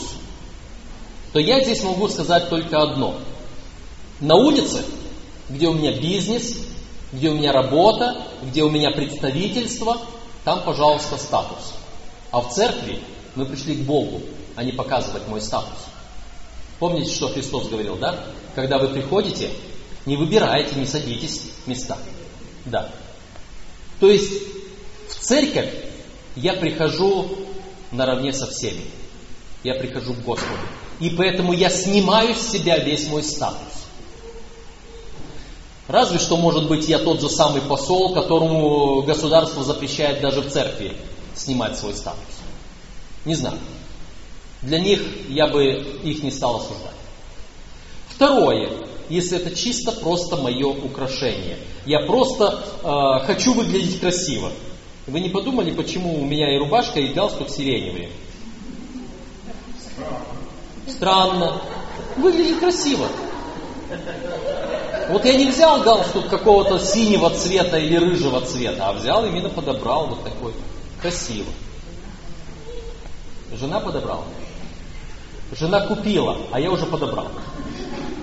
то 1.33 1.39
я 1.39 1.63
здесь 1.63 1.83
могу 1.83 2.09
сказать 2.09 2.49
только 2.49 2.81
одно. 2.81 3.19
На 4.21 4.35
улице, 4.35 4.83
где 5.51 5.69
у 5.69 5.75
меня 5.75 5.93
бизнес, 5.93 6.57
где 7.13 7.29
у 7.29 7.35
меня 7.35 7.53
работа, 7.53 8.27
где 8.43 8.63
у 8.63 8.71
меня 8.71 8.91
представительство, 8.93 10.01
там, 10.45 10.63
пожалуйста, 10.65 11.19
статус. 11.19 11.75
А 12.31 12.41
в 12.41 12.51
церкви 12.51 13.01
мы 13.35 13.45
пришли 13.45 13.77
к 13.77 13.81
Богу, 13.81 14.23
а 14.55 14.65
не 14.65 14.73
показывать 14.73 15.29
мой 15.29 15.43
статус. 15.43 15.79
Помните, 16.79 17.15
что 17.15 17.29
Христос 17.29 17.69
говорил, 17.69 17.97
да? 17.97 18.25
Когда 18.55 18.79
вы 18.79 18.89
приходите, 18.89 19.51
не 20.07 20.17
выбирайте, 20.17 20.77
не 20.77 20.87
садитесь 20.87 21.51
места. 21.67 21.99
Да. 22.65 22.91
То 24.01 24.09
есть 24.09 24.33
в 25.09 25.15
церковь 25.21 25.86
я 26.37 26.53
прихожу 26.53 27.27
наравне 27.91 28.33
со 28.33 28.47
всеми. 28.47 28.83
Я 29.65 29.75
прихожу 29.75 30.15
к 30.15 30.23
Господу. 30.23 30.61
И 31.01 31.11
поэтому 31.11 31.53
я 31.53 31.71
снимаю 31.71 32.35
с 32.35 32.49
себя 32.53 32.79
весь 32.79 33.09
мой 33.09 33.23
статус. 33.23 33.85
Разве 35.89 36.19
что, 36.19 36.37
может 36.37 36.69
быть, 36.69 36.89
я 36.89 36.99
тот 36.99 37.21
же 37.21 37.29
самый 37.29 37.63
посол, 37.63 38.13
которому 38.13 39.03
государство 39.03 39.65
запрещает 39.65 40.21
даже 40.21 40.41
в 40.41 40.51
церкви 40.51 40.97
снимать 41.35 41.79
свой 41.79 41.95
статус. 41.95 42.21
Не 43.25 43.35
знаю. 43.35 43.59
Для 44.63 44.81
них 44.81 45.01
я 45.29 45.47
бы 45.47 45.65
их 45.65 46.23
не 46.23 46.31
стал 46.31 46.57
осуждать. 46.57 46.93
Второе, 48.09 48.89
если 49.09 49.39
это 49.39 49.55
чисто 49.55 49.93
просто 49.93 50.37
мое 50.37 50.67
украшение. 50.67 51.59
Я 51.85 52.01
просто 52.01 52.65
э, 52.83 53.27
хочу 53.27 53.53
выглядеть 53.53 54.01
красиво. 54.01 54.51
Вы 55.07 55.21
не 55.21 55.29
подумали, 55.29 55.71
почему 55.71 56.21
у 56.21 56.25
меня 56.25 56.53
и 56.53 56.59
рубашка, 56.59 56.99
и 56.99 57.13
галстук 57.13 57.49
сиреневые? 57.49 58.11
Странно. 60.89 61.63
Выглядит 62.17 62.59
красиво. 62.59 63.07
Вот 65.09 65.25
я 65.25 65.37
не 65.37 65.47
взял 65.47 65.81
галстук 65.83 66.29
какого-то 66.29 66.81
синего 66.81 67.31
цвета 67.31 67.79
или 67.79 67.97
рыжего 67.97 68.41
цвета, 68.41 68.89
а 68.89 68.93
взял 68.93 69.25
именно 69.25 69.49
подобрал 69.49 70.09
вот 70.09 70.25
такой. 70.25 70.53
Красиво. 71.01 71.53
Жена 73.53 73.79
подобрала. 73.79 74.25
Жена 75.53 75.87
купила, 75.87 76.37
а 76.51 76.59
я 76.59 76.73
уже 76.73 76.87
подобрал. 76.87 77.29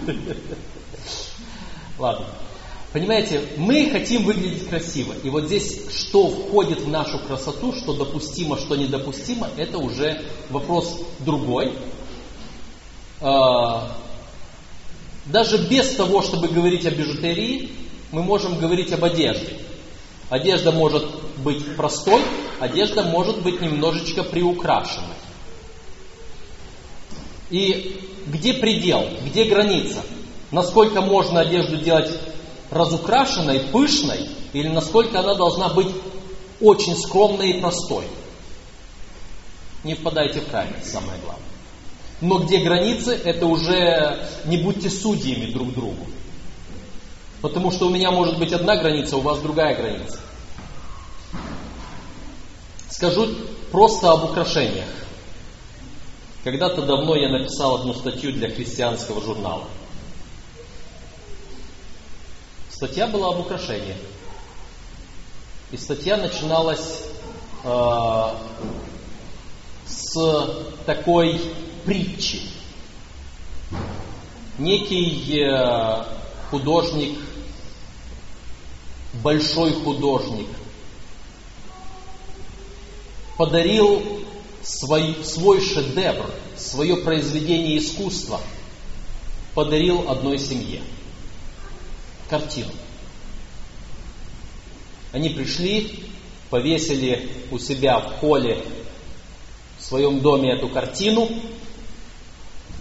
Ладно. 1.98 2.26
Понимаете, 2.94 3.42
мы 3.58 3.90
хотим 3.90 4.24
выглядеть 4.24 4.70
красиво. 4.70 5.16
И 5.24 5.30
вот 5.30 5.46
здесь, 5.46 5.92
что 5.92 6.30
входит 6.30 6.82
в 6.82 6.88
нашу 6.88 7.18
красоту, 7.18 7.74
что 7.74 7.94
допустимо, 7.96 8.56
что 8.56 8.76
недопустимо, 8.76 9.50
это 9.58 9.80
уже 9.80 10.22
вопрос 10.52 11.02
другой. 11.20 11.74
А, 13.20 13.98
даже 15.26 15.58
без 15.68 15.96
того, 15.96 16.22
чтобы 16.22 16.50
говорить 16.50 16.86
о 16.86 16.92
бижутерии, 16.92 17.72
мы 18.12 18.22
можем 18.22 18.60
говорить 18.60 18.92
об 18.92 19.04
одежде. 19.04 19.58
Одежда 20.30 20.72
может 20.72 21.10
быть 21.38 21.76
простой, 21.76 22.22
одежда 22.60 23.02
может 23.02 23.42
быть 23.42 23.60
немножечко 23.60 24.24
приукрашенной. 24.24 25.16
И 27.50 28.08
где 28.28 28.54
предел, 28.54 29.08
где 29.26 29.46
граница? 29.46 30.04
Насколько 30.52 31.02
можно 31.02 31.40
одежду 31.40 31.78
делать 31.78 32.12
разукрашенной, 32.74 33.60
пышной, 33.72 34.30
или 34.52 34.68
насколько 34.68 35.20
она 35.20 35.36
должна 35.36 35.70
быть 35.70 35.90
очень 36.60 36.96
скромной 36.96 37.52
и 37.52 37.62
простой. 37.62 38.06
Не 39.84 39.96
впадайте 39.96 40.40
в 40.40 40.48
крайность, 40.48 40.92
самое 40.92 41.20
главное. 41.22 41.44
Но 42.22 42.40
где 42.40 42.60
границы, 42.60 43.20
это 43.24 43.46
уже 43.46 44.28
не 44.46 44.58
будьте 44.58 44.90
судьями 44.90 45.52
друг 45.52 45.74
другу. 45.74 46.06
Потому 47.42 47.72
что 47.72 47.88
у 47.88 47.90
меня 47.90 48.12
может 48.12 48.40
быть 48.40 48.54
одна 48.54 48.78
граница, 48.78 49.18
у 49.18 49.22
вас 49.22 49.40
другая 49.40 49.76
граница. 49.76 50.20
Скажу 52.90 53.28
просто 53.72 54.12
об 54.12 54.24
украшениях. 54.24 54.88
Когда-то 56.46 56.84
давно 56.84 57.16
я 57.16 57.30
написал 57.30 57.76
одну 57.76 57.94
статью 57.94 58.32
для 58.32 58.50
христианского 58.50 59.22
журнала– 59.22 59.66
Статья 62.84 63.08
была 63.08 63.30
об 63.30 63.40
украшениях. 63.40 63.96
И 65.72 65.78
статья 65.78 66.18
начиналась 66.18 67.04
э, 67.64 68.30
с 69.88 70.66
такой 70.86 71.40
притчи. 71.86 72.42
Некий 74.58 75.40
э, 75.40 76.04
художник, 76.52 77.20
большой 79.14 79.72
художник, 79.82 80.50
подарил 83.38 84.26
свой, 84.62 85.24
свой 85.24 85.62
шедевр, 85.62 86.30
свое 86.58 86.98
произведение 86.98 87.78
искусства, 87.78 88.42
подарил 89.54 90.12
одной 90.12 90.38
семье– 90.38 90.82
картину. 92.30 92.72
Они 95.12 95.30
пришли, 95.30 96.00
повесили 96.50 97.30
у 97.52 97.60
себя 97.60 98.00
в 98.00 98.20
холле 98.20 98.64
в 99.78 99.84
своем 99.84 100.22
доме 100.22 100.54
эту 100.54 100.70
картину, 100.70 101.30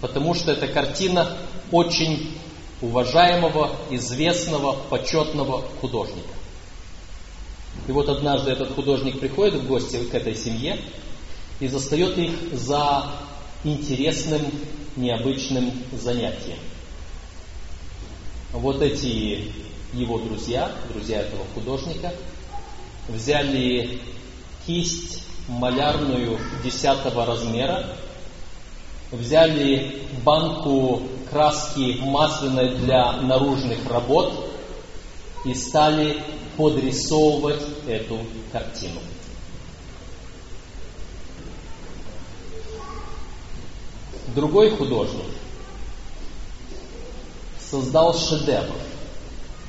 потому 0.01 0.33
что 0.33 0.51
эта 0.51 0.67
картина 0.67 1.37
очень 1.71 2.33
уважаемого, 2.81 3.75
известного, 3.91 4.73
почетного 4.89 5.61
художника. 5.79 6.33
И 7.87 7.91
вот 7.91 8.09
однажды 8.09 8.51
этот 8.51 8.73
художник 8.73 9.19
приходит 9.19 9.55
в 9.55 9.67
гости 9.67 9.97
к 9.97 10.13
этой 10.13 10.35
семье 10.35 10.79
и 11.59 11.67
застает 11.67 12.17
их 12.17 12.31
за 12.53 13.11
интересным, 13.63 14.41
необычным 14.95 15.71
занятием 15.91 16.59
вот 18.53 18.81
эти 18.81 19.51
его 19.93 20.19
друзья, 20.19 20.71
друзья 20.93 21.21
этого 21.21 21.43
художника, 21.53 22.13
взяли 23.09 23.99
кисть 24.65 25.23
малярную 25.47 26.37
десятого 26.63 27.25
размера, 27.25 27.97
взяли 29.11 30.01
банку 30.23 31.01
краски 31.29 31.99
масляной 32.01 32.75
для 32.75 33.13
наружных 33.21 33.79
работ 33.89 34.33
и 35.45 35.53
стали 35.53 36.21
подрисовывать 36.55 37.63
эту 37.87 38.19
картину. 38.51 38.99
Другой 44.35 44.71
художник 44.71 45.32
создал 47.73 48.13
шедевр 48.13 48.75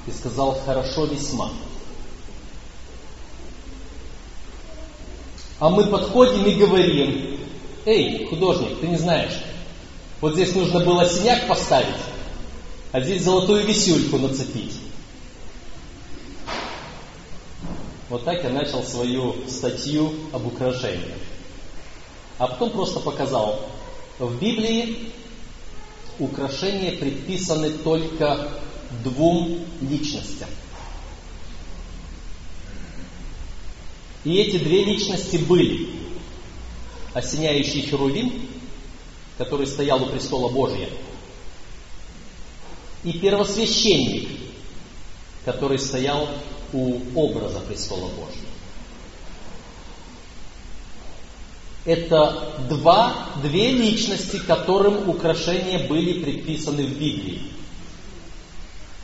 и 0.06 0.10
сказал 0.10 0.60
хорошо 0.66 1.06
весьма. 1.06 1.50
А 5.58 5.70
мы 5.70 5.86
подходим 5.86 6.44
и 6.44 6.54
говорим, 6.54 7.40
эй, 7.86 8.26
художник, 8.26 8.78
ты 8.78 8.88
не 8.88 8.98
знаешь, 8.98 9.32
вот 10.20 10.34
здесь 10.34 10.54
нужно 10.54 10.80
было 10.80 11.08
синяк 11.08 11.48
поставить, 11.48 11.96
а 12.92 13.00
здесь 13.00 13.24
золотую 13.24 13.64
висюльку 13.64 14.18
нацепить. 14.18 14.76
Вот 18.10 18.22
так 18.26 18.44
я 18.44 18.50
начал 18.50 18.82
свою 18.82 19.34
статью 19.48 20.12
об 20.30 20.46
украшениях. 20.46 21.18
А 22.36 22.48
потом 22.48 22.68
просто 22.68 23.00
показал, 23.00 23.60
в 24.18 24.38
Библии 24.38 25.10
украшения 26.18 26.96
предписаны 26.96 27.70
только 27.70 28.48
двум 29.02 29.64
личностям. 29.80 30.48
И 34.24 34.36
эти 34.36 34.58
две 34.58 34.84
личности 34.84 35.36
были 35.36 35.90
осеняющий 37.12 37.82
Херувим, 37.82 38.48
который 39.38 39.66
стоял 39.66 40.02
у 40.02 40.06
престола 40.06 40.48
Божия, 40.50 40.88
и 43.02 43.12
первосвященник, 43.12 44.28
который 45.44 45.78
стоял 45.78 46.28
у 46.72 46.98
образа 47.14 47.60
престола 47.60 48.08
Божия. 48.08 48.43
Это 51.84 52.54
два, 52.68 53.12
две 53.42 53.70
личности, 53.70 54.38
которым 54.38 55.08
украшения 55.08 55.86
были 55.86 56.22
предписаны 56.22 56.84
в 56.84 56.98
Библии. 56.98 57.42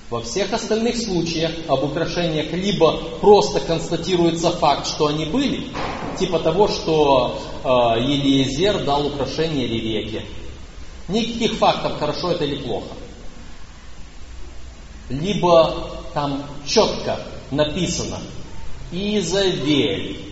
Во 0.09 0.23
всех 0.23 0.53
остальных 0.53 0.97
случаях 0.97 1.53
об 1.69 1.85
украшениях 1.85 2.53
либо 2.53 2.97
просто 3.21 3.61
констатируется 3.61 4.51
факт, 4.51 4.87
что 4.87 5.07
они 5.07 5.27
были, 5.27 5.69
типа 6.19 6.41
того, 6.41 6.67
что 6.67 7.39
э, 7.63 7.69
Елиезер 8.01 8.83
дал 8.85 9.07
украшение 9.07 9.69
Ревеке. 9.69 10.25
Никаких 11.07 11.53
фактов, 11.55 11.99
хорошо 11.99 12.33
это 12.33 12.45
или 12.45 12.57
плохо. 12.57 12.89
Либо 15.11 15.91
там 16.15 16.45
четко 16.67 17.21
написано 17.51 18.19
Изавель 18.91 20.30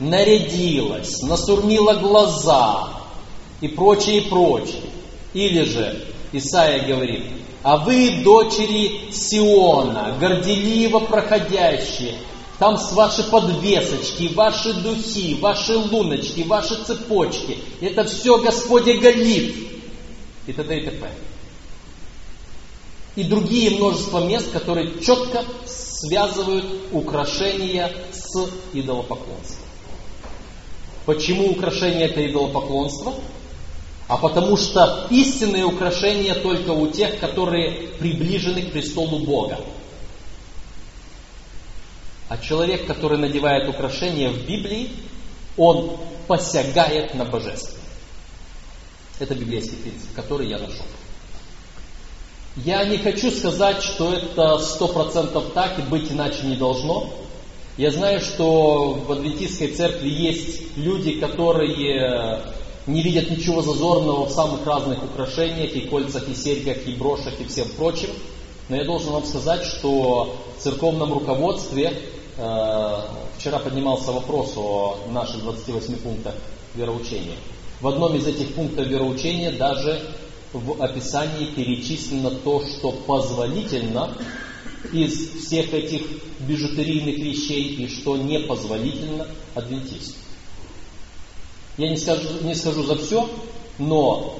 нарядилась, 0.00 1.22
насурмила 1.22 1.94
глаза 1.94 2.88
и 3.60 3.68
прочее, 3.68 4.18
и 4.18 4.28
прочее. 4.28 4.82
Или 5.34 5.64
же 5.64 6.06
Исаия 6.32 6.86
говорит, 6.86 7.24
а 7.62 7.76
вы, 7.76 8.22
дочери 8.24 9.12
Сиона, 9.12 10.16
горделиво 10.18 11.00
проходящие, 11.00 12.14
там 12.58 12.76
с 12.76 12.92
ваши 12.92 13.22
подвесочки, 13.24 14.32
ваши 14.34 14.72
духи, 14.74 15.36
ваши 15.40 15.76
луночки, 15.76 16.42
ваши 16.42 16.74
цепочки. 16.84 17.58
Это 17.80 18.04
все 18.04 18.38
Господь 18.38 18.88
оголит. 18.88 19.54
И 20.46 20.52
т.д. 20.52 20.78
и 20.78 20.84
т.п. 20.84 21.10
И 23.16 23.24
другие 23.24 23.70
множество 23.70 24.24
мест, 24.24 24.50
которые 24.52 25.00
четко 25.00 25.42
связывают 25.66 26.66
украшения 26.92 27.92
с 28.12 28.48
идолопоклонством. 28.72 29.69
Почему 31.10 31.50
украшение 31.50 32.06
это 32.06 32.24
идолопоклонство? 32.24 33.12
А 34.06 34.16
потому 34.16 34.56
что 34.56 35.08
истинные 35.10 35.64
украшения 35.64 36.36
только 36.36 36.70
у 36.70 36.86
тех, 36.86 37.18
которые 37.18 37.88
приближены 37.98 38.62
к 38.62 38.70
престолу 38.70 39.18
Бога. 39.18 39.58
А 42.28 42.38
человек, 42.38 42.86
который 42.86 43.18
надевает 43.18 43.68
украшения 43.68 44.30
в 44.30 44.46
Библии, 44.46 44.92
он 45.56 45.96
посягает 46.28 47.12
на 47.16 47.24
божество. 47.24 47.76
Это 49.18 49.34
библейский 49.34 49.78
принцип, 49.78 50.14
который 50.14 50.48
я 50.48 50.58
нашел. 50.58 50.86
Я 52.54 52.84
не 52.84 52.98
хочу 52.98 53.32
сказать, 53.32 53.82
что 53.82 54.14
это 54.14 54.60
сто 54.60 54.86
процентов 54.86 55.54
так 55.54 55.76
и 55.76 55.82
быть 55.82 56.12
иначе 56.12 56.46
не 56.46 56.54
должно. 56.54 57.12
Я 57.80 57.90
знаю, 57.90 58.20
что 58.20 58.92
в 58.92 59.10
адвентистской 59.10 59.68
церкви 59.68 60.10
есть 60.10 60.76
люди, 60.76 61.12
которые 61.12 62.42
не 62.86 63.02
видят 63.02 63.30
ничего 63.30 63.62
зазорного 63.62 64.26
в 64.26 64.30
самых 64.30 64.66
разных 64.66 65.02
украшениях, 65.02 65.72
и 65.72 65.88
кольцах, 65.88 66.28
и 66.28 66.34
серьгах, 66.34 66.86
и 66.86 66.92
брошах, 66.92 67.40
и 67.40 67.46
всем 67.46 67.66
прочем. 67.78 68.10
Но 68.68 68.76
я 68.76 68.84
должен 68.84 69.12
вам 69.12 69.24
сказать, 69.24 69.64
что 69.64 70.36
в 70.58 70.62
церковном 70.62 71.14
руководстве 71.14 71.94
э, 72.36 72.96
вчера 73.38 73.58
поднимался 73.58 74.12
вопрос 74.12 74.52
о 74.58 74.98
наших 75.10 75.42
28 75.42 75.96
пунктах 76.00 76.34
вероучения. 76.74 77.38
В 77.80 77.88
одном 77.88 78.14
из 78.14 78.26
этих 78.26 78.54
пунктов 78.54 78.88
вероучения 78.88 79.52
даже 79.52 80.02
в 80.52 80.82
описании 80.82 81.46
перечислено 81.46 82.30
то, 82.30 82.60
что 82.60 82.92
позволительно 82.92 84.18
из 84.92 85.44
всех 85.44 85.72
этих 85.74 86.02
бижутерийных 86.40 87.18
вещей 87.18 87.74
и 87.74 87.88
что 87.88 88.16
непозволительно 88.16 89.26
адвентисту. 89.54 90.14
Я 91.76 91.90
не 91.90 91.96
скажу, 91.96 92.28
не 92.42 92.54
скажу 92.54 92.82
за 92.84 92.96
все, 92.96 93.28
но 93.78 94.38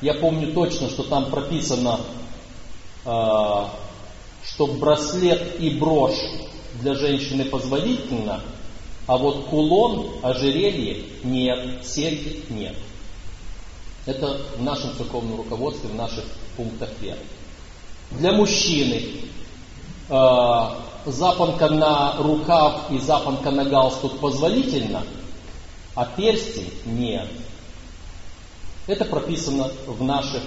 я 0.00 0.14
помню 0.14 0.52
точно, 0.52 0.88
что 0.88 1.02
там 1.04 1.30
прописано, 1.30 2.00
э, 3.04 3.64
что 4.44 4.66
браслет 4.66 5.60
и 5.60 5.70
брошь 5.70 6.20
для 6.80 6.94
женщины 6.94 7.44
позволительно, 7.44 8.42
а 9.06 9.18
вот 9.18 9.46
кулон, 9.46 10.10
ожерелье 10.22 11.04
нет, 11.22 11.84
серьги 11.84 12.42
нет. 12.48 12.76
Это 14.06 14.40
в 14.56 14.62
нашем 14.62 14.96
церковном 14.96 15.36
руководстве, 15.36 15.90
в 15.90 15.94
наших 15.94 16.24
пунктах 16.56 16.90
веры. 17.00 17.18
Для 18.12 18.32
мужчины 18.32 19.02
запонка 21.06 21.68
на 21.68 22.16
рукав 22.18 22.90
и 22.90 22.98
запонка 22.98 23.50
на 23.50 23.64
галстук 23.64 24.18
позволительно, 24.18 25.04
а 25.94 26.04
перстень 26.04 26.72
нет. 26.84 27.28
Это 28.86 29.04
прописано 29.04 29.70
в 29.86 30.02
наших 30.02 30.42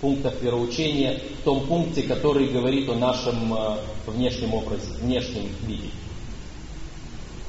пунктах 0.00 0.34
вероучения, 0.40 1.20
в 1.40 1.44
том 1.44 1.66
пункте, 1.66 2.02
который 2.02 2.48
говорит 2.48 2.88
о 2.88 2.94
нашем 2.94 3.54
э, 3.54 3.76
внешнем 4.06 4.54
образе, 4.54 4.92
внешнем 5.00 5.48
виде. 5.62 5.88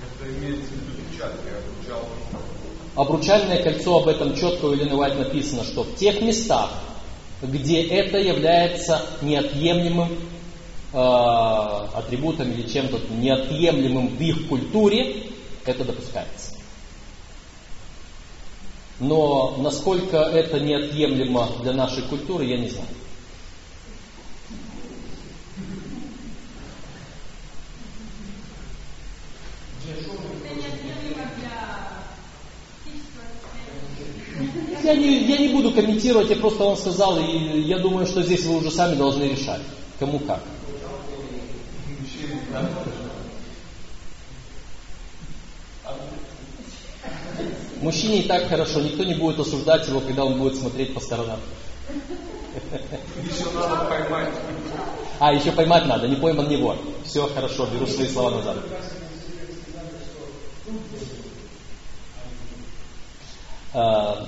Это 0.02 0.30
имеется 0.32 0.72
в 0.72 0.76
виду 0.76 1.10
печатка, 1.12 1.38
обручалка. 1.58 2.10
Обручальное 2.96 3.64
кольцо 3.64 4.00
об 4.00 4.08
этом 4.08 4.36
четко 4.36 4.66
у 4.66 4.72
Елены 4.72 4.96
Уайт 4.96 5.18
написано, 5.18 5.64
что 5.64 5.84
в 5.84 5.96
тех 5.96 6.22
местах, 6.22 6.72
где 7.42 7.84
это 7.84 8.18
является 8.18 9.02
неотъемлемым 9.22 10.10
э, 10.12 10.39
атрибутом 10.92 12.52
или 12.52 12.68
чем-то 12.68 13.00
неотъемлемым 13.14 14.08
в 14.10 14.22
их 14.22 14.48
культуре, 14.48 15.24
это 15.66 15.84
допускается. 15.84 16.54
Но 19.00 19.56
насколько 19.58 20.18
это 20.18 20.60
неотъемлемо 20.60 21.50
для 21.62 21.74
нашей 21.74 22.04
культуры, 22.04 22.46
я 22.46 22.58
не 22.58 22.70
знаю. 22.70 22.88
Я 34.84 34.96
не, 34.96 35.28
я 35.28 35.38
не 35.38 35.50
буду 35.50 35.72
комментировать, 35.72 36.30
я 36.30 36.36
просто 36.38 36.64
вам 36.64 36.76
сказал, 36.76 37.20
и 37.20 37.62
я 37.62 37.78
думаю, 37.80 38.08
что 38.08 38.24
здесь 38.24 38.44
вы 38.46 38.58
уже 38.58 38.72
сами 38.72 38.96
должны 38.96 39.26
решать, 39.26 39.62
кому 40.00 40.20
как. 40.20 40.42
Мужчине 47.82 48.20
и 48.20 48.28
так 48.28 48.48
хорошо, 48.50 48.82
никто 48.82 49.04
не 49.04 49.14
будет 49.14 49.40
осуждать 49.40 49.88
его, 49.88 50.02
когда 50.02 50.26
он 50.26 50.38
будет 50.38 50.56
смотреть 50.56 50.94
по 50.94 51.00
сторонам. 51.00 51.40
Еще 53.24 53.50
надо 53.54 53.86
поймать. 53.86 54.34
А, 55.20 55.34
еще 55.34 55.52
поймать 55.52 55.86
надо, 55.86 56.08
не 56.08 56.16
пойман 56.16 56.50
не 56.50 56.58
вор. 56.58 56.78
Все 57.06 57.28
хорошо, 57.28 57.68
беру 57.68 57.88
свои 57.88 58.08
слова 58.08 58.32
назад. 58.32 58.58
А, 63.74 64.28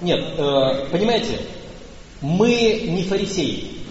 нет, 0.00 0.20
э, 0.38 0.88
понимаете, 0.90 1.40
мы 2.20 2.82
не 2.88 3.02
фарисеи, 3.04 3.83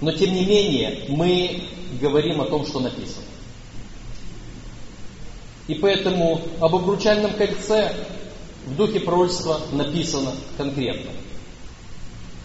но 0.00 0.12
тем 0.12 0.34
не 0.34 0.44
менее 0.44 1.04
мы 1.08 1.62
говорим 2.00 2.40
о 2.40 2.46
том, 2.46 2.66
что 2.66 2.80
написано. 2.80 3.26
И 5.68 5.74
поэтому 5.74 6.40
об 6.60 6.74
обручальном 6.74 7.32
кольце 7.32 7.94
в 8.66 8.76
духе 8.76 9.00
пророчества 9.00 9.60
написано 9.72 10.32
конкретно. 10.56 11.10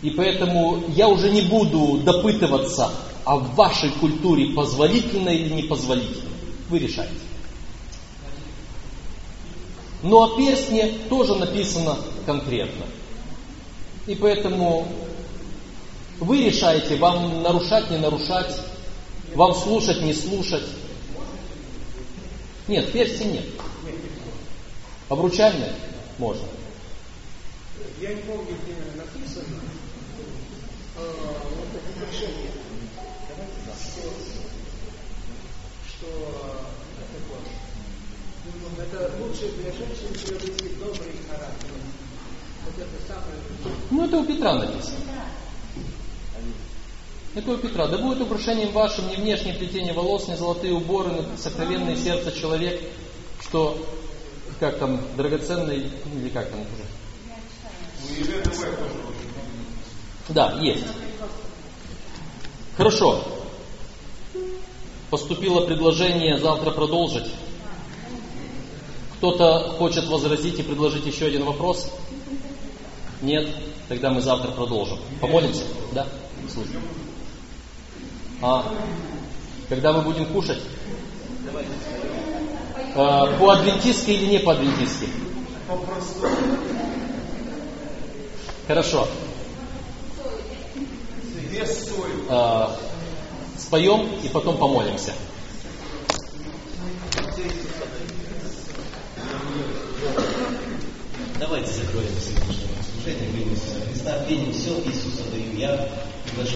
И 0.02 0.12
поэтому 0.12 0.84
я 0.90 1.08
уже 1.08 1.32
не 1.32 1.42
буду 1.42 2.04
допытываться, 2.04 2.92
а 3.24 3.38
в 3.38 3.56
вашей 3.56 3.90
культуре 3.92 4.54
позволительно 4.54 5.30
или 5.30 5.50
не 5.50 5.64
позволительно. 5.64 6.30
Вы 6.70 6.80
решаете. 6.80 7.14
Но 10.04 10.24
о 10.24 10.38
перстне 10.38 10.92
тоже 11.10 11.34
написано 11.36 11.98
конкретно. 12.26 12.86
И 14.06 14.14
поэтому 14.14 14.88
вы 16.20 16.46
решаете, 16.46 16.96
вам 16.98 17.42
нарушать, 17.44 17.90
не 17.90 17.98
нарушать, 17.98 18.60
вам 19.34 19.54
слушать, 19.54 20.02
не 20.02 20.14
слушать. 20.14 20.64
Нет, 22.68 22.92
перстень 22.92 23.34
нет. 23.34 23.46
Обручальное 25.10 25.74
можно. 26.18 26.48
Я 28.02 28.14
не 28.14 28.22
помню, 28.22 28.58
где 28.64 28.76
написано, 28.98 29.60
э, 30.98 31.14
вот 31.58 31.68
это 31.74 31.90
украшение, 31.96 32.52
что, 35.88 36.08
э, 36.08 36.76
это 38.82 39.12
лучше 39.20 39.52
для 39.58 39.72
женщин 39.72 40.14
приобрести 40.24 40.76
добрый 40.76 41.14
характер. 41.30 41.70
Вот 42.66 42.76
это 42.78 43.08
самое. 43.08 43.38
Ну, 43.92 44.06
это 44.06 44.18
у 44.18 44.26
Петра 44.26 44.56
написано. 44.56 44.98
У 47.36 47.58
Петра. 47.58 47.88
Да 47.88 47.98
будет 47.98 48.22
украшением 48.22 48.72
вашим 48.72 49.10
не 49.10 49.18
внешнее 49.18 49.56
плетение 49.56 49.92
волос, 49.94 50.30
не 50.30 50.38
золотые 50.38 50.74
уборы, 50.74 51.10
но 51.10 51.38
сокровенное 51.38 51.98
сердце 51.98 52.32
человек, 52.32 52.82
что, 53.42 53.78
как 54.62 54.80
там, 54.80 55.02
драгоценный, 55.18 55.92
или 56.16 56.30
как 56.30 56.50
там 56.50 56.62
уже. 56.62 56.86
У 58.08 58.14
Елены 58.14 58.42
Уэбб 58.42 58.54
тоже 58.54 59.18
Да, 60.30 60.58
есть. 60.62 60.86
Хорошо. 62.78 63.22
Поступило 65.10 65.66
предложение 65.66 66.38
завтра 66.38 66.72
продолжить. 66.72 67.30
Кто-то 69.18 69.76
хочет 69.78 70.06
возразить 70.08 70.60
и 70.60 70.64
предложить 70.64 71.06
еще 71.06 71.26
один 71.26 71.44
вопрос? 71.44 71.92
Нет? 73.22 73.50
Тогда 73.90 74.10
мы 74.10 74.22
завтра 74.22 74.52
продолжим. 74.52 75.00
Помолимся? 75.20 75.64
Да? 75.94 76.08
Слушай. 76.52 76.76
А, 78.42 78.74
когда 79.70 79.94
мы 79.94 80.02
будем 80.02 80.26
кушать? 80.28 80.62
А, 82.96 83.28
по 83.38 83.52
адвентистски 83.52 84.12
или 84.12 84.26
не 84.26 84.40
по 84.40 84.54
адвентистски? 84.54 85.10
Хорошо. 88.68 89.08
А, 92.30 92.78
споем 93.58 94.10
и 94.24 94.28
потом 94.30 94.58
помолимся. 94.58 95.14
Давайте 101.40 101.72
закроем 101.74 102.08
сегодняшнее 102.20 102.70
служение 102.94 103.54
Иисуса 103.54 103.82
Христа. 103.88 104.26
Все 104.26 104.72
Иисуса 104.90 105.24
во 105.32 105.38
имя. 105.38 105.90